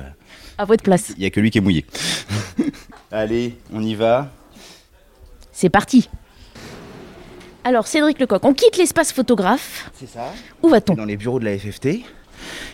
À 0.57 0.65
votre 0.65 0.83
place. 0.83 1.13
Il 1.17 1.19
n'y 1.19 1.25
a 1.27 1.29
que 1.29 1.39
lui 1.39 1.51
qui 1.51 1.59
est 1.59 1.61
mouillé. 1.61 1.85
Allez, 3.11 3.55
on 3.71 3.83
y 3.83 3.93
va. 3.93 4.31
C'est 5.51 5.69
parti. 5.69 6.09
Alors, 7.67 7.87
Cédric 7.87 8.19
Lecoq, 8.19 8.45
on 8.45 8.53
quitte 8.53 8.77
l'espace 8.77 9.11
photographe. 9.11 9.89
C'est 9.99 10.07
ça. 10.07 10.31
Où 10.61 10.69
va-t-on 10.69 10.93
Dans 10.93 11.03
les 11.03 11.17
bureaux 11.17 11.39
de 11.39 11.45
la 11.45 11.57
FFT. 11.57 11.87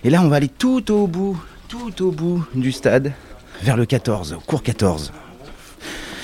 Et 0.04 0.10
là, 0.10 0.22
on 0.22 0.28
va 0.28 0.36
aller 0.36 0.50
tout 0.50 0.92
au 0.92 1.08
bout, 1.08 1.42
tout 1.70 2.06
au 2.06 2.12
bout 2.12 2.44
du 2.54 2.74
stade, 2.74 3.14
vers 3.64 3.78
le 3.78 3.86
14, 3.86 4.34
au 4.34 4.42
cours 4.42 4.62
14. 4.62 5.14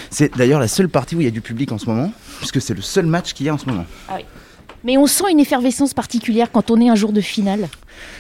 C'est 0.10 0.36
d'ailleurs 0.36 0.60
la 0.60 0.68
seule 0.68 0.90
partie 0.90 1.16
où 1.16 1.22
il 1.22 1.24
y 1.24 1.30
a 1.30 1.32
du 1.32 1.40
public 1.40 1.72
en 1.72 1.78
ce 1.78 1.86
moment, 1.86 2.12
puisque 2.40 2.60
c'est 2.60 2.74
le 2.74 2.82
seul 2.82 3.06
match 3.06 3.32
qu'il 3.32 3.46
y 3.46 3.50
a 3.50 3.54
en 3.54 3.58
ce 3.58 3.68
moment. 3.68 3.86
Mais 4.84 4.98
on 4.98 5.08
sent 5.08 5.32
une 5.32 5.40
effervescence 5.40 5.94
particulière 5.94 6.52
quand 6.52 6.70
on 6.70 6.82
est 6.82 6.90
un 6.90 6.96
jour 6.96 7.14
de 7.14 7.22
finale. 7.22 7.70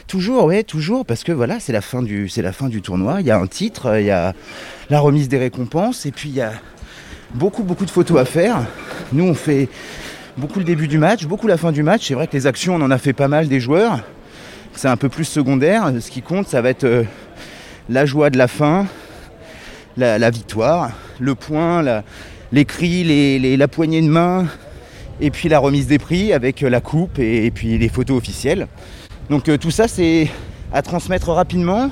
Toujours, 0.07 0.45
ouais, 0.45 0.63
toujours, 0.63 1.05
parce 1.05 1.25
que 1.25 1.33
voilà, 1.33 1.59
c'est 1.59 1.73
la 1.73 1.81
fin 1.81 2.01
du, 2.01 2.29
c'est 2.29 2.41
la 2.41 2.53
fin 2.53 2.69
du 2.69 2.81
tournoi. 2.81 3.19
Il 3.19 3.27
y 3.27 3.31
a 3.31 3.37
un 3.37 3.47
titre, 3.47 3.87
euh, 3.87 3.99
il 3.99 4.07
y 4.07 4.11
a 4.11 4.33
la 4.89 5.01
remise 5.01 5.27
des 5.27 5.39
récompenses, 5.39 6.05
et 6.05 6.11
puis 6.11 6.29
il 6.29 6.35
y 6.35 6.41
a 6.41 6.53
beaucoup, 7.33 7.63
beaucoup 7.63 7.85
de 7.85 7.91
photos 7.91 8.17
à 8.21 8.23
faire. 8.25 8.65
Nous, 9.11 9.25
on 9.25 9.33
fait 9.33 9.67
beaucoup 10.37 10.59
le 10.59 10.65
début 10.65 10.87
du 10.87 10.97
match, 10.97 11.25
beaucoup 11.25 11.47
la 11.47 11.57
fin 11.57 11.71
du 11.71 11.83
match. 11.83 12.07
C'est 12.07 12.13
vrai 12.13 12.27
que 12.27 12.33
les 12.33 12.47
actions, 12.47 12.75
on 12.75 12.81
en 12.81 12.91
a 12.91 12.97
fait 12.97 13.13
pas 13.13 13.27
mal 13.27 13.47
des 13.47 13.59
joueurs. 13.59 13.99
C'est 14.73 14.87
un 14.87 14.97
peu 14.97 15.09
plus 15.09 15.25
secondaire. 15.25 15.91
Ce 15.99 16.11
qui 16.11 16.21
compte, 16.21 16.47
ça 16.47 16.61
va 16.61 16.69
être 16.69 16.83
euh, 16.83 17.03
la 17.89 18.05
joie 18.05 18.29
de 18.29 18.37
la 18.37 18.47
fin, 18.47 18.85
la, 19.97 20.29
victoire, 20.29 20.91
le 21.19 21.33
point, 21.33 21.83
les 22.51 22.65
cris, 22.65 23.57
la 23.57 23.67
poignée 23.67 24.01
de 24.01 24.07
main, 24.07 24.45
et 25.19 25.31
puis 25.31 25.49
la 25.49 25.57
remise 25.57 25.87
des 25.87 25.97
prix 25.97 26.31
avec 26.31 26.61
euh, 26.61 26.69
la 26.69 26.81
coupe 26.81 27.17
et, 27.17 27.49
puis 27.49 27.77
les 27.79 27.89
photos 27.89 28.17
officielles. 28.17 28.67
Donc 29.31 29.49
euh, 29.49 29.57
tout 29.57 29.71
ça, 29.71 29.87
c'est 29.87 30.29
à 30.71 30.83
transmettre 30.83 31.29
rapidement. 31.29 31.89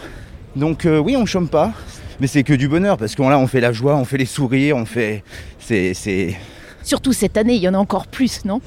Donc 0.55 0.87
oui, 0.87 1.17
on 1.17 1.25
chôme 1.25 1.49
pas, 1.49 1.73
mais 2.21 2.27
c'est 2.27 2.43
que 2.43 2.53
du 2.53 2.69
bonheur 2.69 2.97
parce 2.97 3.13
qu'on 3.15 3.27
là, 3.27 3.37
on 3.37 3.47
fait 3.47 3.59
la 3.59 3.73
joie, 3.73 3.95
on 3.97 4.05
fait 4.05 4.17
les 4.17 4.25
sourires, 4.25 4.77
on 4.77 4.85
fait, 4.85 5.21
c'est, 5.59 6.37
Surtout 6.85 7.13
cette 7.13 7.35
année, 7.35 7.55
il 7.55 7.61
y 7.61 7.67
en 7.67 7.73
a 7.73 7.77
encore 7.79 8.05
plus, 8.05 8.45
non? 8.45 8.61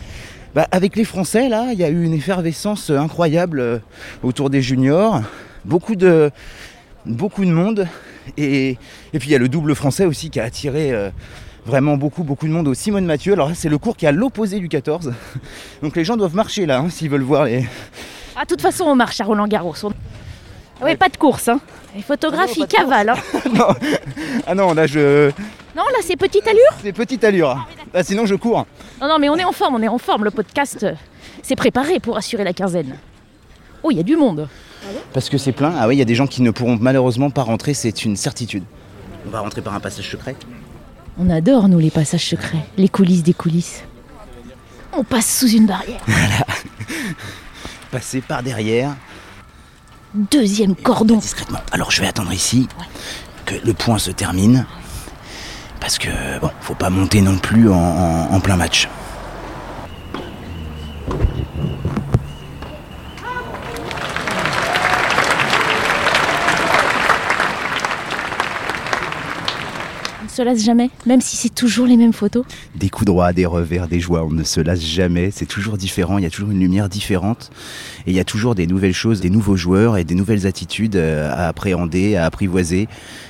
Bah, 0.54 0.66
avec 0.72 0.96
les 0.96 1.04
Français, 1.04 1.48
là, 1.48 1.68
il 1.72 1.78
y 1.78 1.84
a 1.84 1.88
eu 1.88 2.02
une 2.04 2.14
effervescence 2.14 2.90
euh, 2.90 2.98
incroyable 2.98 3.60
euh, 3.60 3.78
autour 4.24 4.50
des 4.50 4.60
juniors. 4.60 5.22
Beaucoup 5.64 5.94
de, 5.94 6.30
beaucoup 7.06 7.44
de 7.44 7.50
monde. 7.52 7.86
Et, 8.36 8.76
et 9.12 9.18
puis 9.20 9.28
il 9.28 9.32
y 9.32 9.36
a 9.36 9.38
le 9.38 9.48
double 9.48 9.74
français 9.76 10.04
aussi 10.04 10.30
qui 10.30 10.40
a 10.40 10.44
attiré 10.44 10.90
euh, 10.92 11.10
vraiment 11.64 11.96
beaucoup, 11.96 12.24
beaucoup 12.24 12.46
de 12.48 12.52
monde 12.52 12.66
au 12.66 12.74
Simone 12.74 13.04
Mathieu. 13.06 13.34
Alors 13.34 13.50
là, 13.50 13.54
c'est 13.54 13.68
le 13.68 13.78
cours 13.78 13.96
qui 13.96 14.04
est 14.04 14.08
à 14.08 14.12
l'opposé 14.12 14.58
du 14.58 14.68
14. 14.68 15.12
Donc 15.82 15.94
les 15.94 16.04
gens 16.04 16.16
doivent 16.16 16.34
marcher 16.34 16.66
là, 16.66 16.78
hein, 16.80 16.90
s'ils 16.90 17.08
veulent 17.10 17.22
voir 17.22 17.44
les. 17.44 17.66
Ah, 18.34 18.42
de 18.42 18.48
toute 18.48 18.60
façon, 18.62 18.84
on 18.84 18.96
marche 18.96 19.20
à 19.20 19.24
Roland 19.24 19.46
Garros. 19.46 19.74
On... 19.84 19.92
Ah 20.80 20.84
ouais, 20.84 20.96
pas 20.96 21.08
de 21.08 21.16
course, 21.16 21.48
hein. 21.48 21.60
Les 21.94 22.02
photographes, 22.02 22.56
ils 22.56 22.66
cavalent. 22.66 23.10
hein. 23.10 23.40
non. 23.54 23.68
Ah 24.46 24.54
non, 24.54 24.74
là, 24.74 24.86
je. 24.86 25.30
Non, 25.76 25.84
là, 25.92 25.98
c'est 26.02 26.16
petite 26.16 26.46
allure? 26.48 26.72
C'est 26.82 26.92
petite 26.92 27.22
allure. 27.22 27.66
Ah, 27.94 28.02
sinon, 28.02 28.26
je 28.26 28.34
cours. 28.34 28.66
Non, 29.00 29.08
non, 29.08 29.18
mais 29.18 29.28
on 29.28 29.36
est 29.36 29.44
en 29.44 29.52
forme, 29.52 29.76
on 29.76 29.82
est 29.82 29.88
en 29.88 29.98
forme. 29.98 30.24
Le 30.24 30.30
podcast, 30.30 30.82
euh, 30.82 30.94
c'est 31.42 31.56
préparé 31.56 32.00
pour 32.00 32.16
assurer 32.16 32.44
la 32.44 32.52
quinzaine. 32.52 32.96
Oh, 33.82 33.90
il 33.90 33.96
y 33.96 34.00
a 34.00 34.04
du 34.04 34.16
monde. 34.16 34.48
Parce 35.12 35.28
que 35.28 35.38
c'est 35.38 35.52
plein. 35.52 35.74
Ah 35.78 35.88
oui, 35.88 35.96
il 35.96 35.98
y 35.98 36.02
a 36.02 36.04
des 36.06 36.14
gens 36.14 36.26
qui 36.26 36.42
ne 36.42 36.50
pourront 36.50 36.78
malheureusement 36.80 37.30
pas 37.30 37.42
rentrer, 37.42 37.74
c'est 37.74 38.04
une 38.04 38.16
certitude. 38.16 38.64
On 39.26 39.30
va 39.30 39.40
rentrer 39.40 39.60
par 39.62 39.74
un 39.74 39.80
passage 39.80 40.10
secret. 40.10 40.36
On 41.18 41.30
adore, 41.30 41.68
nous, 41.68 41.78
les 41.78 41.90
passages 41.90 42.26
secrets, 42.26 42.64
les 42.76 42.88
coulisses 42.88 43.22
des 43.22 43.34
coulisses. 43.34 43.82
On 44.92 45.04
passe 45.04 45.38
sous 45.38 45.48
une 45.50 45.66
barrière. 45.66 46.00
Passer 47.90 48.20
par 48.20 48.42
derrière. 48.42 48.94
Deuxième 50.14 50.74
cordon. 50.74 51.16
Discrètement. 51.18 51.60
Alors 51.72 51.90
je 51.90 52.00
vais 52.00 52.06
attendre 52.06 52.32
ici 52.32 52.68
que 53.44 53.54
le 53.64 53.74
point 53.74 53.98
se 53.98 54.10
termine. 54.10 54.66
Parce 55.80 55.98
que 55.98 56.08
bon, 56.40 56.50
faut 56.60 56.74
pas 56.74 56.90
monter 56.90 57.20
non 57.20 57.38
plus 57.38 57.70
en, 57.70 57.74
en- 57.76 58.34
en 58.34 58.40
plein 58.40 58.56
match. 58.56 58.88
Se 70.38 70.42
lasse 70.42 70.62
jamais, 70.64 70.88
même 71.04 71.20
si 71.20 71.36
c'est 71.36 71.52
toujours 71.52 71.86
les 71.88 71.96
mêmes 71.96 72.12
photos. 72.12 72.44
Des 72.76 72.90
coups 72.90 73.06
droits, 73.06 73.32
des 73.32 73.44
revers, 73.44 73.88
des 73.88 73.98
joies, 73.98 74.22
on 74.24 74.30
ne 74.30 74.44
se 74.44 74.60
lasse 74.60 74.80
jamais. 74.82 75.32
C'est 75.32 75.46
toujours 75.46 75.76
différent, 75.76 76.16
il 76.18 76.22
y 76.22 76.26
a 76.28 76.30
toujours 76.30 76.52
une 76.52 76.60
lumière 76.60 76.88
différente. 76.88 77.50
Et 78.06 78.10
il 78.12 78.16
y 78.16 78.20
a 78.20 78.24
toujours 78.24 78.54
des 78.54 78.68
nouvelles 78.68 78.92
choses, 78.94 79.20
des 79.20 79.30
nouveaux 79.30 79.56
joueurs 79.56 79.96
et 79.96 80.04
des 80.04 80.14
nouvelles 80.14 80.46
attitudes 80.46 80.94
euh, 80.94 81.28
à 81.32 81.48
appréhender, 81.48 82.14
à 82.14 82.24
apprivoiser. 82.26 82.86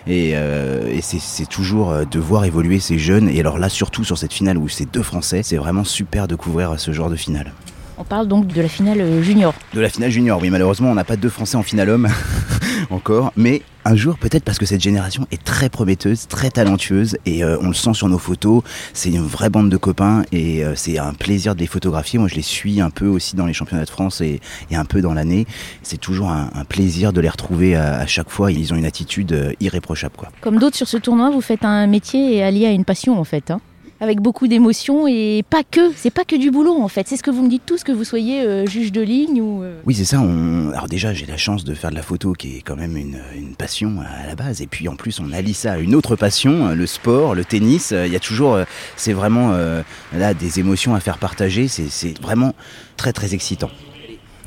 Et, 0.06 0.32
euh, 0.34 0.86
et 0.92 1.00
c'est- 1.00 1.46
toujours 1.48 1.90
euh, 1.92 2.04
de 2.04 2.18
voir 2.18 2.44
évoluer 2.44 2.78
ces 2.78 2.98
jeunes. 2.98 3.30
Et 3.30 3.40
alors 3.40 3.58
là, 3.58 3.70
surtout 3.70 4.04
sur 4.04 4.18
cette 4.18 4.34
finale 4.34 4.58
où 4.58 4.68
c'est 4.68 4.92
deux 4.92 5.02
Français, 5.02 5.40
c'est 5.42 5.56
vraiment 5.56 5.84
super 5.84 6.28
de 6.28 6.34
couvrir 6.34 6.78
ce 6.78 6.92
genre 6.92 7.08
de 7.08 7.16
finale. 7.16 7.52
On 7.96 8.04
parle 8.04 8.28
donc 8.28 8.46
de 8.48 8.60
la 8.60 8.68
finale 8.68 9.22
junior. 9.22 9.54
De 9.72 9.80
la 9.80 9.88
finale 9.88 10.10
junior, 10.10 10.38
oui, 10.42 10.50
malheureusement, 10.50 10.90
on 10.90 10.94
n'a 10.94 11.04
pas 11.04 11.16
deux 11.16 11.30
Français 11.30 11.56
en 11.56 11.62
finale 11.62 11.88
homme 11.88 12.08
encore. 12.90 13.32
Mais 13.36 13.62
un 13.84 13.96
jour, 13.96 14.18
peut-être 14.18 14.44
parce 14.44 14.58
que 14.58 14.66
cette 14.66 14.82
génération 14.82 15.26
est 15.30 15.42
très 15.42 15.68
prometteuse, 15.68 16.26
très 16.28 16.50
talentueuse, 16.50 17.16
et 17.26 17.42
euh, 17.42 17.56
on 17.62 17.68
le 17.68 17.74
sent 17.74 17.94
sur 17.94 18.08
nos 18.08 18.18
photos. 18.18 18.62
C'est 18.92 19.08
une 19.10 19.20
vraie 19.20 19.50
bande 19.50 19.70
de 19.70 19.76
copains, 19.76 20.24
et 20.32 20.64
euh, 20.64 20.74
c'est 20.76 20.98
un 20.98 21.14
plaisir 21.14 21.54
de 21.54 21.60
les 21.60 21.66
photographier. 21.66 22.18
Moi, 22.18 22.28
je 22.28 22.34
les 22.34 22.42
suis 22.42 22.80
un 22.80 22.90
peu 22.90 23.06
aussi 23.06 23.34
dans 23.36 23.46
les 23.46 23.54
championnats 23.54 23.84
de 23.84 23.90
France 23.90 24.20
et, 24.20 24.40
et 24.70 24.76
un 24.76 24.84
peu 24.84 25.00
dans 25.00 25.14
l'année. 25.14 25.46
C'est 25.82 25.96
toujours 26.00 26.28
un, 26.30 26.50
plaisir 26.68 27.12
de 27.12 27.20
les 27.20 27.28
retrouver 27.28 27.76
à, 27.76 27.98
à 27.98 28.06
chaque 28.06 28.28
fois. 28.30 28.52
Ils 28.52 28.72
ont 28.74 28.76
une 28.76 28.84
attitude 28.84 29.32
euh, 29.32 29.52
irréprochable, 29.60 30.14
quoi. 30.16 30.28
Comme 30.40 30.58
d'autres 30.58 30.76
sur 30.76 30.88
ce 30.88 30.96
tournoi, 30.98 31.30
vous 31.30 31.40
faites 31.40 31.64
un 31.64 31.86
métier 31.86 32.42
allié 32.42 32.66
à 32.66 32.70
une 32.72 32.84
passion 32.84 33.18
en 33.18 33.24
fait. 33.24 33.50
hein. 33.50 33.60
Avec 34.00 34.20
beaucoup 34.20 34.46
d'émotions 34.46 35.08
et 35.08 35.42
pas 35.50 35.62
que, 35.68 35.90
c'est 35.96 36.12
pas 36.12 36.24
que 36.24 36.36
du 36.36 36.52
boulot 36.52 36.80
en 36.80 36.86
fait. 36.86 37.08
C'est 37.08 37.16
ce 37.16 37.22
que 37.24 37.32
vous 37.32 37.42
me 37.42 37.48
dites 37.48 37.64
tous, 37.66 37.82
que 37.82 37.90
vous 37.90 38.04
soyez 38.04 38.42
euh, 38.42 38.64
juge 38.64 38.92
de 38.92 39.00
ligne 39.00 39.40
ou. 39.42 39.64
euh, 39.64 39.80
Oui, 39.86 39.94
c'est 39.96 40.04
ça. 40.04 40.20
On... 40.20 40.70
Alors 40.70 40.86
déjà, 40.86 41.12
j'ai 41.12 41.26
la 41.26 41.36
chance 41.36 41.64
de 41.64 41.74
faire 41.74 41.90
de 41.90 41.96
la 41.96 42.02
photo, 42.02 42.32
qui 42.32 42.58
est 42.58 42.60
quand 42.62 42.76
même 42.76 42.96
une, 42.96 43.18
passion 43.58 43.96
à 44.00 44.26
la 44.28 44.36
base. 44.36 44.62
Et 44.62 44.68
puis 44.68 44.86
en 44.88 44.94
plus, 44.94 45.18
on 45.18 45.32
allie 45.32 45.52
ça 45.54 45.72
à 45.72 45.78
une 45.78 45.96
autre 45.96 46.14
passion, 46.14 46.74
le 46.74 46.86
sport, 46.86 47.34
le 47.34 47.44
tennis. 47.44 47.92
Il 47.92 48.12
y 48.12 48.16
a 48.16 48.20
toujours, 48.20 48.54
euh, 48.54 48.64
c'est 48.94 49.12
vraiment 49.12 49.50
euh, 49.54 49.82
là 50.16 50.32
des 50.32 50.60
émotions 50.60 50.94
à 50.94 51.00
faire 51.00 51.18
partager. 51.18 51.66
C'est 51.66 52.20
vraiment 52.22 52.54
très 52.96 53.12
très 53.12 53.34
excitant. 53.34 53.70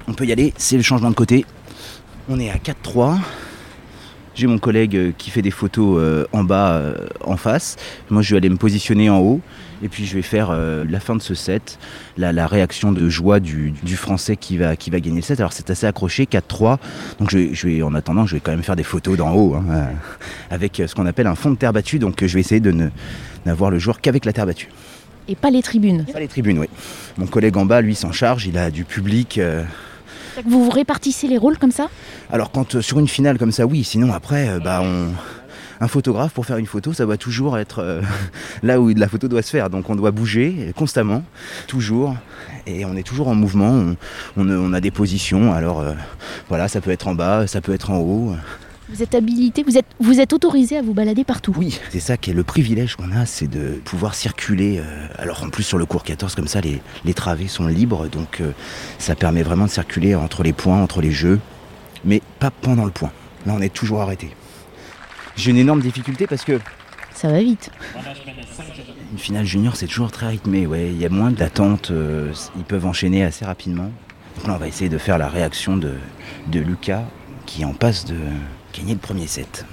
On 0.08 0.14
peut 0.14 0.26
y 0.26 0.32
aller. 0.32 0.54
C'est 0.58 0.78
le 0.78 0.84
changement 0.84 1.10
de 1.10 1.16
côté. 1.16 1.46
On 2.30 2.40
est 2.40 2.50
à 2.50 2.56
4-3. 2.56 3.18
J'ai 4.34 4.48
mon 4.48 4.60
collègue 4.60 4.96
euh, 4.96 5.12
qui 5.18 5.30
fait 5.30 5.42
des 5.42 5.52
photos 5.52 5.98
euh, 6.00 6.26
en 6.32 6.44
bas, 6.44 6.74
euh, 6.74 7.08
en 7.24 7.36
face. 7.36 7.76
Moi, 8.10 8.22
je 8.22 8.32
vais 8.32 8.38
aller 8.38 8.50
me 8.50 8.58
positionner 8.58 9.10
en 9.10 9.20
haut. 9.20 9.42
Et 9.84 9.90
puis, 9.90 10.06
je 10.06 10.16
vais 10.16 10.22
faire 10.22 10.50
euh, 10.52 10.86
la 10.88 11.00
fin 11.00 11.16
de 11.16 11.22
ce 11.22 11.34
set, 11.34 11.80
la, 12.18 12.32
la 12.32 12.48
réaction 12.48 12.92
de 12.92 13.10
joie 13.10 13.40
du, 13.40 13.74
du 13.84 13.96
français 13.96 14.38
qui 14.38 14.58
va, 14.58 14.76
qui 14.76 14.90
va 14.90 15.00
gagner 15.00 15.18
le 15.18 15.22
set. 15.22 15.40
Alors, 15.40 15.54
c'est 15.54 15.70
assez 15.70 15.86
accroché, 15.86 16.26
4-3. 16.26 16.78
Donc, 17.20 17.32
je 17.32 17.38
vais, 17.38 17.54
je 17.54 17.68
vais, 17.68 17.82
en 17.82 17.94
attendant, 17.96 18.26
je 18.26 18.36
vais 18.36 18.40
quand 18.42 18.52
même 18.52 18.64
faire 18.64 18.76
des 18.76 18.84
photos 18.84 19.18
d'en 19.18 19.34
haut, 19.34 19.56
hein, 19.56 19.88
avec 20.50 20.82
ce 20.86 20.94
qu'on 20.96 21.08
appelle 21.08 21.28
un 21.28 21.36
fond 21.36 21.52
de 21.52 21.56
terre 21.56 21.74
battue. 21.74 22.00
Donc, 22.00 22.24
je 22.26 22.34
vais 22.34 22.40
essayer 22.40 22.62
de 22.62 22.72
ne 22.72 22.90
n'avoir 23.46 23.72
le 23.72 23.80
joueur 23.80 24.02
qu'avec 24.02 24.26
la 24.26 24.34
terre 24.34 24.46
battue. 24.46 24.70
Et 25.28 25.36
pas 25.36 25.50
les 25.50 25.62
tribunes. 25.62 26.06
Pas 26.12 26.20
les 26.20 26.28
tribunes, 26.28 26.60
oui. 26.60 26.68
Mon 27.18 27.26
collègue 27.26 27.58
en 27.58 27.66
bas, 27.66 27.82
lui, 27.82 27.96
s'en 27.96 28.12
charge. 28.12 28.46
Il 28.46 28.58
a 28.58 28.70
du 28.70 28.86
public. 28.86 29.40
Vous 30.46 30.66
vous 30.66 30.70
répartissez 30.70 31.28
les 31.28 31.38
rôles 31.38 31.58
comme 31.58 31.72
ça 31.72 31.90
Alors 32.32 32.52
quand 32.52 32.76
euh, 32.76 32.82
sur 32.82 33.00
une 33.00 33.08
finale 33.08 33.38
comme 33.38 33.52
ça, 33.52 33.66
oui. 33.66 33.84
Sinon 33.84 34.14
après, 34.14 34.50
euh, 34.50 34.60
bah 34.60 34.84
un 35.80 35.88
photographe 35.88 36.32
pour 36.34 36.46
faire 36.46 36.58
une 36.58 36.68
photo, 36.68 36.94
ça 36.94 37.06
doit 37.06 37.18
toujours 37.18 37.58
être 37.58 37.80
euh, 37.80 38.02
là 38.64 38.80
où 38.80 38.90
la 38.90 39.08
photo 39.08 39.28
doit 39.28 39.42
se 39.42 39.50
faire. 39.50 39.70
Donc 39.70 39.90
on 39.90 39.96
doit 39.96 40.12
bouger 40.12 40.72
constamment, 40.76 41.24
toujours, 41.68 42.16
et 42.68 42.86
on 42.86 42.96
est 42.96 43.04
toujours 43.04 43.28
en 43.28 43.36
mouvement. 43.36 43.96
On, 44.38 44.74
a 44.74 44.82
des 44.82 44.92
positions. 44.92 45.54
Alors 45.54 45.84
voilà, 46.50 46.68
ça 46.68 46.82
peut 46.82 46.92
être 46.92 47.08
en 47.08 47.16
bas, 47.16 47.48
ça 47.48 47.62
peut 47.62 47.74
être 47.74 47.90
en 47.90 47.98
haut. 47.98 48.36
Vous 48.94 49.02
êtes 49.02 49.16
habilité, 49.16 49.64
vous 49.64 49.78
êtes, 49.78 49.86
vous 50.00 50.20
êtes 50.20 50.34
autorisé 50.34 50.78
à 50.78 50.82
vous 50.82 50.94
balader 50.94 51.24
partout. 51.24 51.54
Oui, 51.58 51.80
c'est 51.92 52.00
ça 52.02 52.18
qui 52.18 52.32
est 52.32 52.34
le 52.34 52.44
privilège 52.44 52.96
qu'on 52.98 53.12
a, 53.12 53.26
c'est 53.26 53.48
de 53.48 53.80
pouvoir 53.86 54.16
circuler. 54.16 54.80
euh, 54.80 55.08
alors 55.18 55.44
en 55.44 55.50
plus 55.50 55.64
sur 55.64 55.78
le 55.78 55.86
cours 55.86 56.04
14, 56.04 56.36
comme 56.36 56.48
ça, 56.48 56.60
les, 56.62 56.82
les 57.06 57.14
travées 57.14 57.48
sont 57.48 57.68
libres, 57.68 58.08
donc 58.10 58.42
euh, 58.42 58.52
ça 59.00 59.16
permet 59.16 59.44
vraiment 59.44 59.66
de 59.66 59.70
circuler 59.72 60.14
entre 60.16 60.44
les 60.44 60.52
points, 60.54 60.82
entre 60.82 61.02
les 61.02 61.12
jeux, 61.12 61.40
mais 62.04 62.22
pas 62.40 62.52
pendant 62.52 62.84
le 62.86 62.92
point. 62.92 63.12
Là, 63.46 63.54
on 63.56 63.62
est 63.62 63.74
toujours 63.74 64.02
arrêté. 64.02 64.32
J'ai 65.38 65.52
une 65.52 65.58
énorme 65.58 65.82
difficulté 65.82 66.28
parce 66.28 66.44
que 66.44 66.60
Ça 67.14 67.30
va 67.30 67.40
vite. 67.42 67.72
une 69.14 69.18
finale 69.18 69.46
junior, 69.46 69.76
c'est 69.78 69.88
toujours 69.88 70.12
très 70.12 70.28
rythmé. 70.28 70.68
Ouais, 70.68 70.90
il 70.92 70.98
y 71.00 71.06
a 71.06 71.10
moins 71.10 71.32
d'attente, 71.32 71.92
euh, 71.92 72.34
ils 72.58 72.64
peuvent 72.66 72.86
enchaîner 72.86 73.24
assez 73.24 73.46
rapidement. 73.46 73.90
Donc 74.38 74.48
là, 74.48 74.54
on 74.56 74.58
va 74.58 74.68
essayer 74.68 74.90
de 74.90 74.98
faire 74.98 75.18
la 75.18 75.30
réaction 75.30 75.78
de, 75.78 75.94
de 76.48 76.60
Lucas, 76.60 77.04
qui 77.46 77.64
en 77.66 77.74
passe 77.74 78.06
de 78.06 78.16
gagner 78.74 78.94
le 78.94 79.00
premier 79.00 79.28
set. 79.28 79.66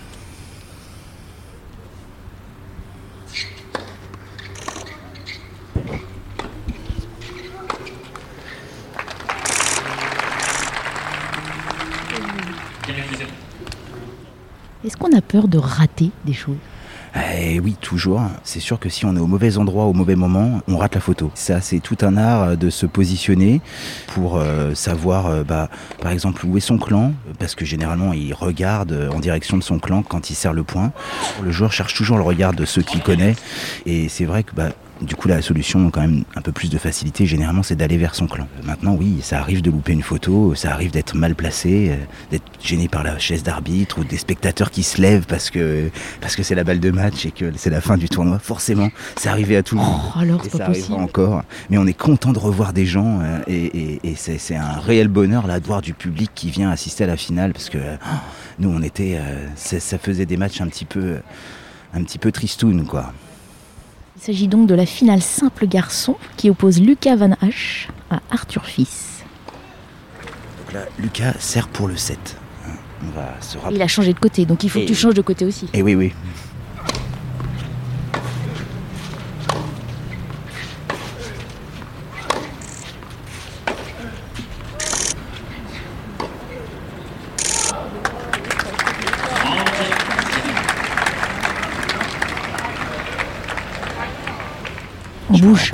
Est-ce 14.85 14.97
qu'on 14.97 15.12
a 15.17 15.21
peur 15.21 15.49
de 15.49 15.59
rater 15.59 16.11
des 16.25 16.33
choses? 16.33 16.57
Eh 17.50 17.61
oui, 17.61 17.76
toujours. 17.81 18.21
C'est 18.45 18.61
sûr 18.61 18.78
que 18.78 18.90
si 18.90 19.07
on 19.07 19.17
est 19.17 19.21
au 19.21 19.26
mauvais 19.26 19.57
endroit 19.57 19.85
au 19.85 19.95
mauvais 19.95 20.17
moment, 20.17 20.61
on 20.69 20.76
rate 20.76 20.97
la 20.97 21.00
photo. 21.00 21.31
Ça, 21.35 21.62
c'est 21.62 21.78
tout 21.78 21.97
un 22.02 22.19
art 22.19 22.43
euh, 22.43 22.57
de 22.57 22.69
se 22.69 22.85
positionner 22.85 23.62
pour 24.09 24.37
euh, 24.37 24.75
savoir, 24.75 25.26
euh, 25.26 25.45
bah, 25.45 25.71
par 26.02 26.12
exemple, 26.12 26.45
où 26.45 26.59
est 26.59 26.61
son 26.61 26.76
clan, 26.76 27.14
parce 27.38 27.55
que 27.55 27.64
généralement, 27.64 28.12
il 28.12 28.35
regarde 28.35 29.09
en 29.14 29.19
direction 29.19 29.57
de 29.57 29.62
son 29.62 29.78
clan 29.78 30.02
quand 30.02 30.28
il 30.28 30.35
serre 30.35 30.52
le 30.52 30.62
point. 30.62 30.93
Le 31.43 31.50
joueur 31.50 31.73
cherche 31.73 31.95
toujours 31.95 32.19
le 32.19 32.23
regard 32.23 32.52
de 32.52 32.67
ceux 32.67 32.83
qu'il 32.83 33.00
connaît, 33.00 33.35
et 33.87 34.11
c'est 34.11 34.26
vrai 34.26 34.43
que 34.43 34.55
bah, 34.55 34.69
du 35.00 35.14
coup, 35.14 35.28
la 35.28 35.40
solution, 35.43 35.90
quand 35.90 36.00
même, 36.00 36.25
un 36.37 36.40
peu 36.40 36.52
plus 36.52 36.71
de 36.71 36.78
facilité, 36.78 37.25
généralement, 37.26 37.62
c'est 37.62 37.76
d'aller 37.76 37.97
vers 37.99 38.14
son 38.14 38.26
clan. 38.26 38.49
Maintenant, 38.64 38.95
oui, 38.99 39.19
ça 39.23 39.38
arrive 39.40 39.62
de 39.62 39.71
louper 39.71 39.93
une 39.93 40.02
photo, 40.02 40.55
ça 40.55 40.73
arrive 40.73 40.90
d'être 40.90 41.14
mal 41.17 41.35
placé, 41.35 41.90
euh, 41.90 41.97
d'être 42.31 42.45
gêné 42.62 42.88
par 42.88 43.02
la 43.05 43.19
chaise 43.19 43.43
d'arbitre 43.43 43.99
ou 44.00 44.05
des 44.05 44.17
spectateurs 44.19 44.71
qui 44.71 44.83
se 44.83 45.00
lèvent 45.00 45.26
parce 45.26 45.50
que 45.50 45.90
parce 46.21 46.35
que 46.37 46.43
c'est 46.43 46.55
la 46.55 46.64
balle 46.64 46.81
de 46.81 46.90
match 46.90 47.26
et 47.26 47.31
que 47.31 47.52
c'est 47.57 47.71
la 47.71 47.81
fin 47.81 47.97
du 47.97 48.09
tournoi. 48.09 48.38
Forcément, 48.38 48.88
c'est 49.17 49.28
arrivé 49.28 49.57
à 49.57 49.62
tout 49.62 49.76
le 49.76 49.83
monde. 49.83 50.00
Oh, 50.17 50.19
alors, 50.19 50.45
et 50.45 50.49
ça 50.59 50.64
arrivera 50.67 50.97
encore. 51.02 51.43
Mais 51.71 51.78
on 51.78 51.87
est 51.87 51.93
content 51.99 52.33
de 52.33 52.38
revoir 52.38 52.73
des 52.73 52.87
gens 52.87 53.21
euh, 53.23 53.38
et, 53.47 53.64
et- 53.67 54.00
et 54.11 54.14
c'est 54.17 54.57
un 54.57 54.73
réel 54.81 55.09
bonheur 55.09 55.47
là 55.47 55.61
de 55.61 55.67
voir 55.67 55.81
du 55.83 55.95
public 55.95 56.31
qui 56.35 56.50
vient 56.50 56.71
assister 56.71 57.05
à 57.05 57.07
la 57.07 57.17
finale 57.17 57.52
parce 57.52 57.69
que 57.71 57.78
euh, 57.78 57.97
nous, 58.59 58.69
on 58.71 58.83
était, 58.83 59.17
euh, 59.21 59.47
ça 59.57 59.99
faisait 59.99 60.26
des 60.26 60.37
matchs 60.37 60.61
un 60.61 60.67
petit 60.67 60.85
peu, 60.85 61.19
un 61.95 62.02
petit 62.02 62.19
peu 62.19 62.33
tristoun 62.33 62.85
quoi. 62.87 63.12
Il 64.21 64.25
s'agit 64.25 64.49
donc 64.49 64.67
de 64.67 64.75
la 64.75 64.85
finale 64.87 65.23
simple 65.23 65.67
garçon 65.67 66.17
qui 66.37 66.51
oppose 66.51 66.81
Lucas 66.81 67.17
Van 67.17 67.33
Hache 67.41 67.89
à 68.11 68.21
Arthur 68.31 68.65
Fils. 68.67 69.23
Donc 70.59 70.73
là, 70.73 70.81
Lucas 70.99 71.35
sert 71.39 71.69
pour 71.69 71.87
le 71.89 71.97
7. 71.97 72.19
Hein, 72.67 72.71
On 73.07 73.11
va 73.17 73.35
se. 73.41 73.57
Il 73.71 73.81
a 73.81 73.87
changé 73.87 74.13
de 74.13 74.19
côté, 74.19 74.45
donc 74.45 74.65
il 74.65 74.71
faut 74.71 74.81
Et- 74.81 74.83
que 74.83 74.89
tu 74.89 74.95
changes 74.97 75.15
de 75.15 75.23
côté 75.23 75.45
aussi. 75.45 75.69
Et 75.73 75.83
oui, 75.83 75.95
oui. 75.95 76.13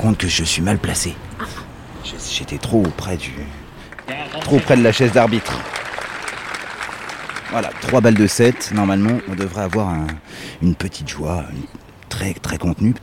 Compte 0.05 0.17
que 0.19 0.27
je 0.27 0.43
suis 0.43 0.61
mal 0.61 0.77
placé. 0.77 1.15
J'étais 2.31 2.59
trop 2.59 2.83
près 2.95 3.17
du. 3.17 3.31
Trop 4.41 4.59
près 4.59 4.77
de 4.77 4.83
la 4.83 4.91
chaise 4.91 5.11
d'arbitre. 5.11 5.59
Voilà, 7.49 7.69
trois 7.81 8.01
balles 8.01 8.13
de 8.13 8.27
7. 8.27 8.71
Normalement, 8.75 9.17
on 9.27 9.33
devrait 9.33 9.63
avoir 9.63 9.89
un- 9.89 10.05
une 10.61 10.75
petite 10.75 11.09
joie, 11.09 11.45
une- 11.51 11.63
très 12.09 12.33
très 12.35 12.59
contenue. 12.59 12.93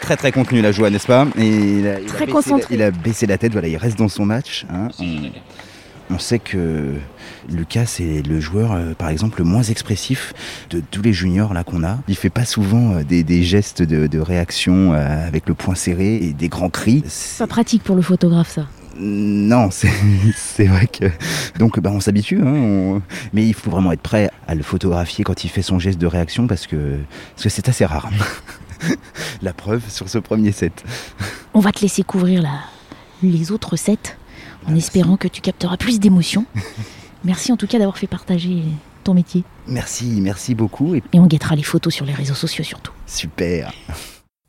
Très 0.00 0.16
très 0.16 0.30
contenue 0.30 0.62
la 0.62 0.70
joie, 0.72 0.88
n'est-ce 0.90 1.06
pas? 1.06 1.26
Et 1.36 1.46
il 1.48 1.86
a, 1.88 1.98
il 2.00 2.04
a 2.06 2.08
Très 2.08 2.18
baissé 2.26 2.32
concentré. 2.32 2.76
la, 2.76 2.84
il 2.86 2.88
a 2.88 2.90
baissé 2.92 3.26
la 3.26 3.38
tête, 3.38 3.52
voilà, 3.52 3.66
il 3.68 3.76
reste 3.76 3.98
dans 3.98 4.08
son 4.08 4.24
match. 4.24 4.64
hein. 4.72 4.88
On, 5.00 5.04
on 6.10 6.18
sait 6.18 6.38
que 6.38 6.94
Lucas 7.48 7.86
c'est 7.86 8.22
le 8.22 8.40
joueur, 8.40 8.72
euh, 8.72 8.94
par 8.94 9.08
exemple, 9.08 9.38
le 9.38 9.44
moins 9.44 9.62
expressif 9.62 10.32
de 10.70 10.80
tous 10.90 11.02
les 11.02 11.12
juniors 11.12 11.52
là 11.54 11.64
qu'on 11.64 11.82
a. 11.84 11.98
Il 12.08 12.16
fait 12.16 12.30
pas 12.30 12.44
souvent 12.44 12.94
euh, 12.94 13.02
des, 13.02 13.24
des 13.24 13.42
gestes 13.42 13.82
de, 13.82 14.06
de 14.06 14.18
réaction 14.18 14.92
euh, 14.94 15.26
avec 15.26 15.48
le 15.48 15.54
poing 15.54 15.74
serré 15.74 16.16
et 16.16 16.32
des 16.32 16.48
grands 16.48 16.70
cris. 16.70 17.02
C'est 17.06 17.38
pas 17.38 17.46
pratique 17.48 17.82
pour 17.82 17.96
le 17.96 18.02
photographe 18.02 18.50
ça. 18.50 18.66
Non, 18.98 19.68
c'est 20.36 20.64
vrai 20.66 20.86
que 20.86 21.04
donc 21.58 21.78
bah, 21.80 21.90
on 21.92 22.00
s'habitue, 22.00 22.40
hein, 22.40 22.46
on- 22.54 23.02
mais 23.34 23.46
il 23.46 23.52
faut 23.54 23.70
vraiment 23.70 23.92
être 23.92 24.00
prêt 24.00 24.30
à 24.48 24.54
le 24.54 24.62
photographier 24.62 25.22
quand 25.24 25.44
il 25.44 25.48
fait 25.50 25.60
son 25.62 25.78
geste 25.78 25.98
de 26.00 26.06
réaction 26.06 26.46
parce 26.46 26.66
que 26.66 26.96
parce 27.34 27.42
que 27.42 27.48
c'est 27.50 27.68
assez 27.68 27.84
rare. 27.84 28.08
La 29.42 29.52
preuve 29.52 29.82
sur 29.90 30.08
ce 30.08 30.18
premier 30.18 30.52
set. 30.52 30.84
On 31.54 31.60
va 31.60 31.72
te 31.72 31.80
laisser 31.80 32.02
couvrir 32.04 32.42
la... 32.42 32.60
les 33.22 33.50
autres 33.52 33.76
sets 33.76 34.16
en 34.68 34.74
espérant 34.74 35.16
que 35.16 35.28
tu 35.28 35.40
capteras 35.40 35.76
plus 35.76 36.00
d'émotions. 36.00 36.44
Merci 37.24 37.52
en 37.52 37.56
tout 37.56 37.66
cas 37.66 37.78
d'avoir 37.78 37.98
fait 37.98 38.06
partager 38.06 38.62
ton 39.04 39.14
métier. 39.14 39.44
Merci, 39.66 40.20
merci 40.20 40.54
beaucoup. 40.54 40.94
Et... 40.94 41.02
et 41.12 41.20
on 41.20 41.26
guettera 41.26 41.56
les 41.56 41.62
photos 41.62 41.94
sur 41.94 42.04
les 42.04 42.12
réseaux 42.12 42.34
sociaux 42.34 42.64
surtout. 42.64 42.92
Super. 43.06 43.72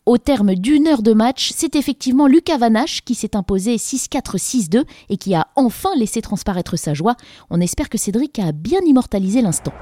Au 0.07 0.17
terme 0.17 0.55
d'une 0.55 0.87
heure 0.87 1.01
de 1.01 1.13
match, 1.13 1.51
c'est 1.53 1.75
effectivement 1.75 2.27
Lucas 2.27 2.57
Vanache 2.57 3.01
qui 3.01 3.13
s'est 3.13 3.35
imposé 3.35 3.75
6-4-6-2 3.75 4.85
et 5.09 5.17
qui 5.17 5.35
a 5.35 5.47
enfin 5.55 5.89
laissé 5.97 6.21
transparaître 6.21 6.77
sa 6.77 6.93
joie. 6.93 7.15
On 7.49 7.59
espère 7.59 7.89
que 7.89 7.97
Cédric 7.97 8.39
a 8.39 8.51
bien 8.53 8.79
immortalisé 8.85 9.41
l'instant. 9.41 9.73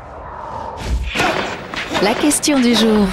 La 2.02 2.14
question 2.16 2.60
du 2.60 2.74
jour. 2.74 3.08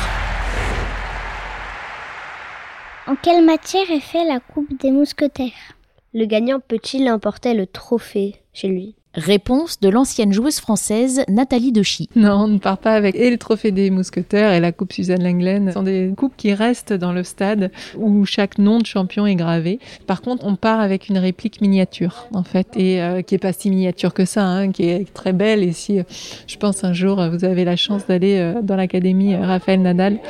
En 3.07 3.15
quelle 3.17 3.45
matière 3.45 3.91
est 3.91 4.01
fait 4.01 4.25
la 4.25 4.41
Coupe 4.41 4.81
des 4.81 4.91
Mousquetaires? 4.91 5.77
Le 6.15 6.27
gagnant 6.27 6.61
peut-il 6.61 7.09
emporter 7.11 7.55
le 7.55 7.67
trophée 7.67 8.43
chez 8.53 8.69
lui? 8.69 8.97
Réponse 9.15 9.79
de 9.81 9.91
l'ancienne 9.91 10.33
joueuse 10.33 10.59
française 10.59 11.23
Nathalie 11.29 11.71
Dechy. 11.71 12.09
Non, 12.17 12.45
on 12.45 12.49
ne 12.49 12.59
part 12.59 12.79
pas 12.79 12.95
avec 12.95 13.15
et 13.15 13.31
le 13.31 13.37
trophée 13.37 13.71
des 13.71 13.91
mousquetaires 13.91 14.55
et 14.55 14.61
la 14.61 14.73
coupe 14.73 14.91
Suzanne 14.91 15.23
Lenglen. 15.23 15.69
Ce 15.69 15.75
sont 15.75 15.83
des 15.83 16.15
coupes 16.17 16.33
qui 16.35 16.55
restent 16.55 16.95
dans 16.95 17.13
le 17.13 17.23
stade 17.23 17.71
où 17.99 18.25
chaque 18.25 18.57
nom 18.57 18.79
de 18.79 18.87
champion 18.87 19.27
est 19.27 19.35
gravé. 19.35 19.81
Par 20.07 20.23
contre, 20.23 20.47
on 20.47 20.57
part 20.57 20.81
avec 20.81 21.11
une 21.11 21.19
réplique 21.19 21.61
miniature, 21.61 22.27
en 22.33 22.43
fait, 22.43 22.69
et 22.75 23.03
euh, 23.03 23.21
qui 23.21 23.35
est 23.35 23.39
pas 23.39 23.53
si 23.53 23.69
miniature 23.69 24.15
que 24.15 24.25
ça, 24.25 24.47
hein, 24.47 24.73
qui 24.73 24.85
est 24.85 25.13
très 25.13 25.35
belle. 25.35 25.63
Et 25.63 25.73
si, 25.73 25.99
euh, 25.99 26.05
je 26.47 26.57
pense, 26.57 26.83
un 26.83 26.95
jour, 26.95 27.23
vous 27.29 27.45
avez 27.45 27.67
la 27.67 27.77
chance 27.77 28.07
d'aller 28.07 28.39
euh, 28.39 28.63
dans 28.63 28.77
l'académie 28.77 29.37
Raphaël 29.37 29.83
Nadal, 29.83 30.21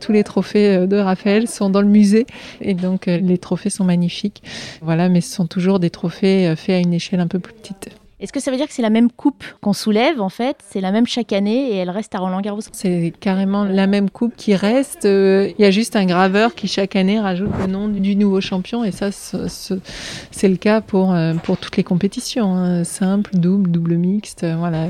tous 0.00 0.12
les 0.12 0.24
trophées 0.24 0.86
de 0.86 0.96
Raphaël 0.96 1.48
sont 1.48 1.68
dans 1.68 1.82
le 1.82 1.88
musée. 1.88 2.24
Et 2.62 2.72
donc, 2.72 3.06
les 3.06 3.36
trophées 3.36 3.68
sont 3.68 3.84
magnifiques. 3.84 4.42
Voilà, 4.80 5.10
mais 5.10 5.20
ce 5.20 5.34
sont 5.34 5.46
toujours 5.46 5.80
des 5.80 5.90
trophées 5.90 6.54
faits 6.56 6.76
à 6.76 6.78
une 6.78 6.94
échelle 6.94 7.20
un 7.20 7.26
peu 7.26 7.40
plus 7.40 7.52
petite. 7.52 7.90
Est-ce 8.18 8.32
que 8.32 8.40
ça 8.40 8.50
veut 8.50 8.56
dire 8.56 8.66
que 8.66 8.72
c'est 8.72 8.80
la 8.80 8.88
même 8.88 9.10
coupe 9.10 9.44
qu'on 9.60 9.74
soulève 9.74 10.22
en 10.22 10.30
fait? 10.30 10.56
C'est 10.66 10.80
la 10.80 10.90
même 10.90 11.06
chaque 11.06 11.34
année 11.34 11.72
et 11.72 11.76
elle 11.76 11.90
reste 11.90 12.14
à 12.14 12.18
Roland 12.18 12.40
Garros? 12.40 12.60
C'est 12.72 13.12
carrément 13.20 13.64
la 13.64 13.86
même 13.86 14.08
coupe 14.08 14.34
qui 14.36 14.54
reste. 14.54 15.04
Il 15.04 15.54
y 15.58 15.64
a 15.64 15.70
juste 15.70 15.96
un 15.96 16.06
graveur 16.06 16.54
qui 16.54 16.66
chaque 16.66 16.96
année 16.96 17.20
rajoute 17.20 17.50
le 17.60 17.66
nom 17.66 17.88
du 17.88 18.16
nouveau 18.16 18.40
champion 18.40 18.84
et 18.84 18.90
ça 18.90 19.10
c'est 19.12 20.48
le 20.48 20.56
cas 20.56 20.80
pour, 20.80 21.14
pour 21.42 21.58
toutes 21.58 21.76
les 21.76 21.84
compétitions. 21.84 22.54
Hein. 22.54 22.84
Simple, 22.84 23.36
double, 23.36 23.70
double 23.70 23.96
mixte. 23.96 24.46
Voilà. 24.58 24.86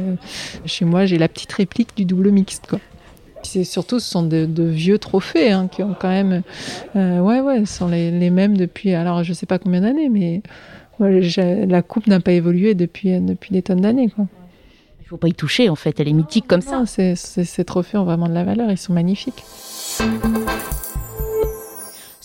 Chez 0.65 0.85
moi 0.85 1.05
j'ai 1.05 1.19
la 1.19 1.27
petite 1.27 1.53
réplique 1.53 1.97
du 1.97 2.05
double 2.05 2.31
mixte. 2.31 2.69
Surtout 3.43 3.99
ce 3.99 4.09
sont 4.09 4.23
de, 4.23 4.47
vieux 4.63 4.99
trophées 4.99 5.51
hein, 5.51 5.69
qui 5.71 5.83
ont 5.83 5.97
quand 5.99 6.09
même, 6.09 6.43
euh, 6.95 7.19
ouais 7.21 7.41
ouais, 7.41 7.65
sont 7.67 7.89
les, 7.89 8.11
les 8.11 8.31
mêmes 8.31 8.57
depuis. 8.57 8.95
Alors 8.95 9.25
je 9.25 9.33
sais 9.33 9.47
pas 9.47 9.59
combien 9.59 9.81
d'années, 9.81 10.09
mais 10.09 10.43
la 10.99 11.83
coupe 11.83 12.07
n'a 12.07 12.21
pas 12.21 12.33
évolué 12.33 12.75
depuis, 12.75 13.21
depuis 13.21 13.53
des 13.53 13.63
tonnes 13.63 13.81
d'années. 13.81 14.11
Il 14.19 14.23
ne 15.03 15.07
faut 15.09 15.17
pas 15.17 15.29
y 15.29 15.35
toucher, 15.35 15.69
en 15.69 15.77
fait. 15.77 16.01
Elle 16.01 16.09
est 16.09 16.13
mythique 16.13 16.47
comme 16.47 16.63
ça. 16.63 16.85
ces 16.87 17.65
trophées 17.65 17.99
ont 17.99 18.05
vraiment 18.05 18.29
de 18.29 18.35
la 18.35 18.45
valeur. 18.45 18.71
Ils 18.71 18.79
sont 18.79 18.93
magnifiques. 18.93 19.45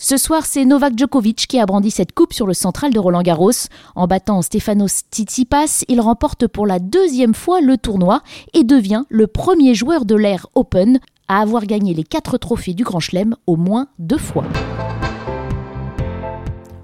Ce 0.04 0.16
soir, 0.16 0.46
c'est 0.46 0.64
Novak 0.64 0.98
Djokovic 0.98 1.46
qui 1.46 1.60
a 1.60 1.64
brandi 1.64 1.92
cette 1.92 2.10
coupe 2.10 2.32
sur 2.32 2.48
le 2.48 2.54
central 2.54 2.92
de 2.92 2.98
Roland 2.98 3.22
Garros. 3.22 3.52
En 3.94 4.08
battant 4.08 4.42
Stefanos 4.42 5.04
Tsitsipas, 5.12 5.84
il 5.86 6.00
remporte 6.00 6.48
pour 6.48 6.66
la 6.66 6.80
deuxième 6.80 7.34
fois 7.34 7.60
le 7.60 7.78
tournoi 7.78 8.22
et 8.52 8.64
devient 8.64 9.04
le 9.08 9.28
premier 9.28 9.76
joueur 9.76 10.04
de 10.04 10.16
l'ère 10.16 10.48
Open 10.56 10.98
à 11.28 11.40
avoir 11.40 11.66
gagné 11.66 11.94
les 11.94 12.02
quatre 12.02 12.36
trophées 12.36 12.74
du 12.74 12.82
Grand 12.82 12.98
Chelem 12.98 13.36
au 13.46 13.54
moins 13.54 13.86
deux 14.00 14.18
fois. 14.18 14.44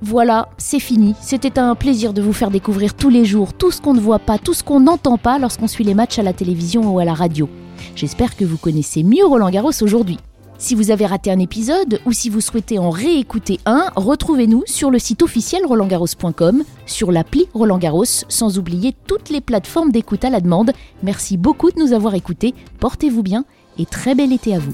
Voilà, 0.09 0.49
c'est 0.57 0.81
fini. 0.81 1.15
C'était 1.21 1.59
un 1.59 1.75
plaisir 1.75 2.15
de 2.15 2.23
vous 2.23 2.33
faire 2.33 2.51
découvrir 2.51 2.95
tous 2.95 3.11
les 3.11 3.27
jours 3.27 3.53
tout 3.53 3.71
ce 3.71 3.83
qu'on 3.83 3.93
ne 3.93 4.01
voit 4.01 4.19
pas, 4.19 4.39
tout 4.39 4.55
ce 4.55 4.65
qu'on 4.65 4.81
n'entend 4.81 5.19
pas 5.19 5.39
lorsqu'on 5.39 5.67
suit 5.67 5.85
les 5.85 5.93
matchs 5.93 6.19
à 6.19 6.23
la 6.23 6.33
télévision 6.33 6.95
ou 6.95 6.99
à 6.99 7.05
la 7.05 7.13
radio. 7.13 7.47
J'espère 7.95 8.35
que 8.35 8.47
vous 8.47 8.57
connaissez 8.57 9.03
mieux 9.03 9.27
Roland 9.27 9.51
Garros 9.51 9.83
aujourd'hui. 9.83 10.17
Si 10.57 10.75
vous 10.75 10.91
avez 10.91 11.05
raté 11.05 11.31
un 11.31 11.39
épisode 11.39 12.01
ou 12.07 12.13
si 12.13 12.31
vous 12.31 12.41
souhaitez 12.41 12.79
en 12.79 12.89
réécouter 12.89 13.61
un, 13.67 13.91
retrouvez-nous 13.97 14.63
sur 14.65 14.91
le 14.91 14.99
site 14.99 15.21
officiel 15.21 15.67
rolandgarros.com, 15.67 16.65
sur 16.87 17.13
l'appli 17.13 17.47
Roland 17.53 17.77
Garros, 17.77 18.07
sans 18.07 18.59
oublier 18.59 18.95
toutes 19.07 19.29
les 19.29 19.43
plateformes 19.43 19.93
d'écoute 19.93 20.25
à 20.25 20.31
la 20.31 20.41
demande. 20.41 20.73
Merci 21.03 21.37
beaucoup 21.37 21.71
de 21.71 21.79
nous 21.79 21.93
avoir 21.93 22.15
écoutés, 22.15 22.55
portez-vous 22.81 23.23
bien 23.23 23.45
et 23.79 23.85
très 23.85 24.15
bel 24.15 24.33
été 24.33 24.55
à 24.55 24.59
vous. 24.59 24.73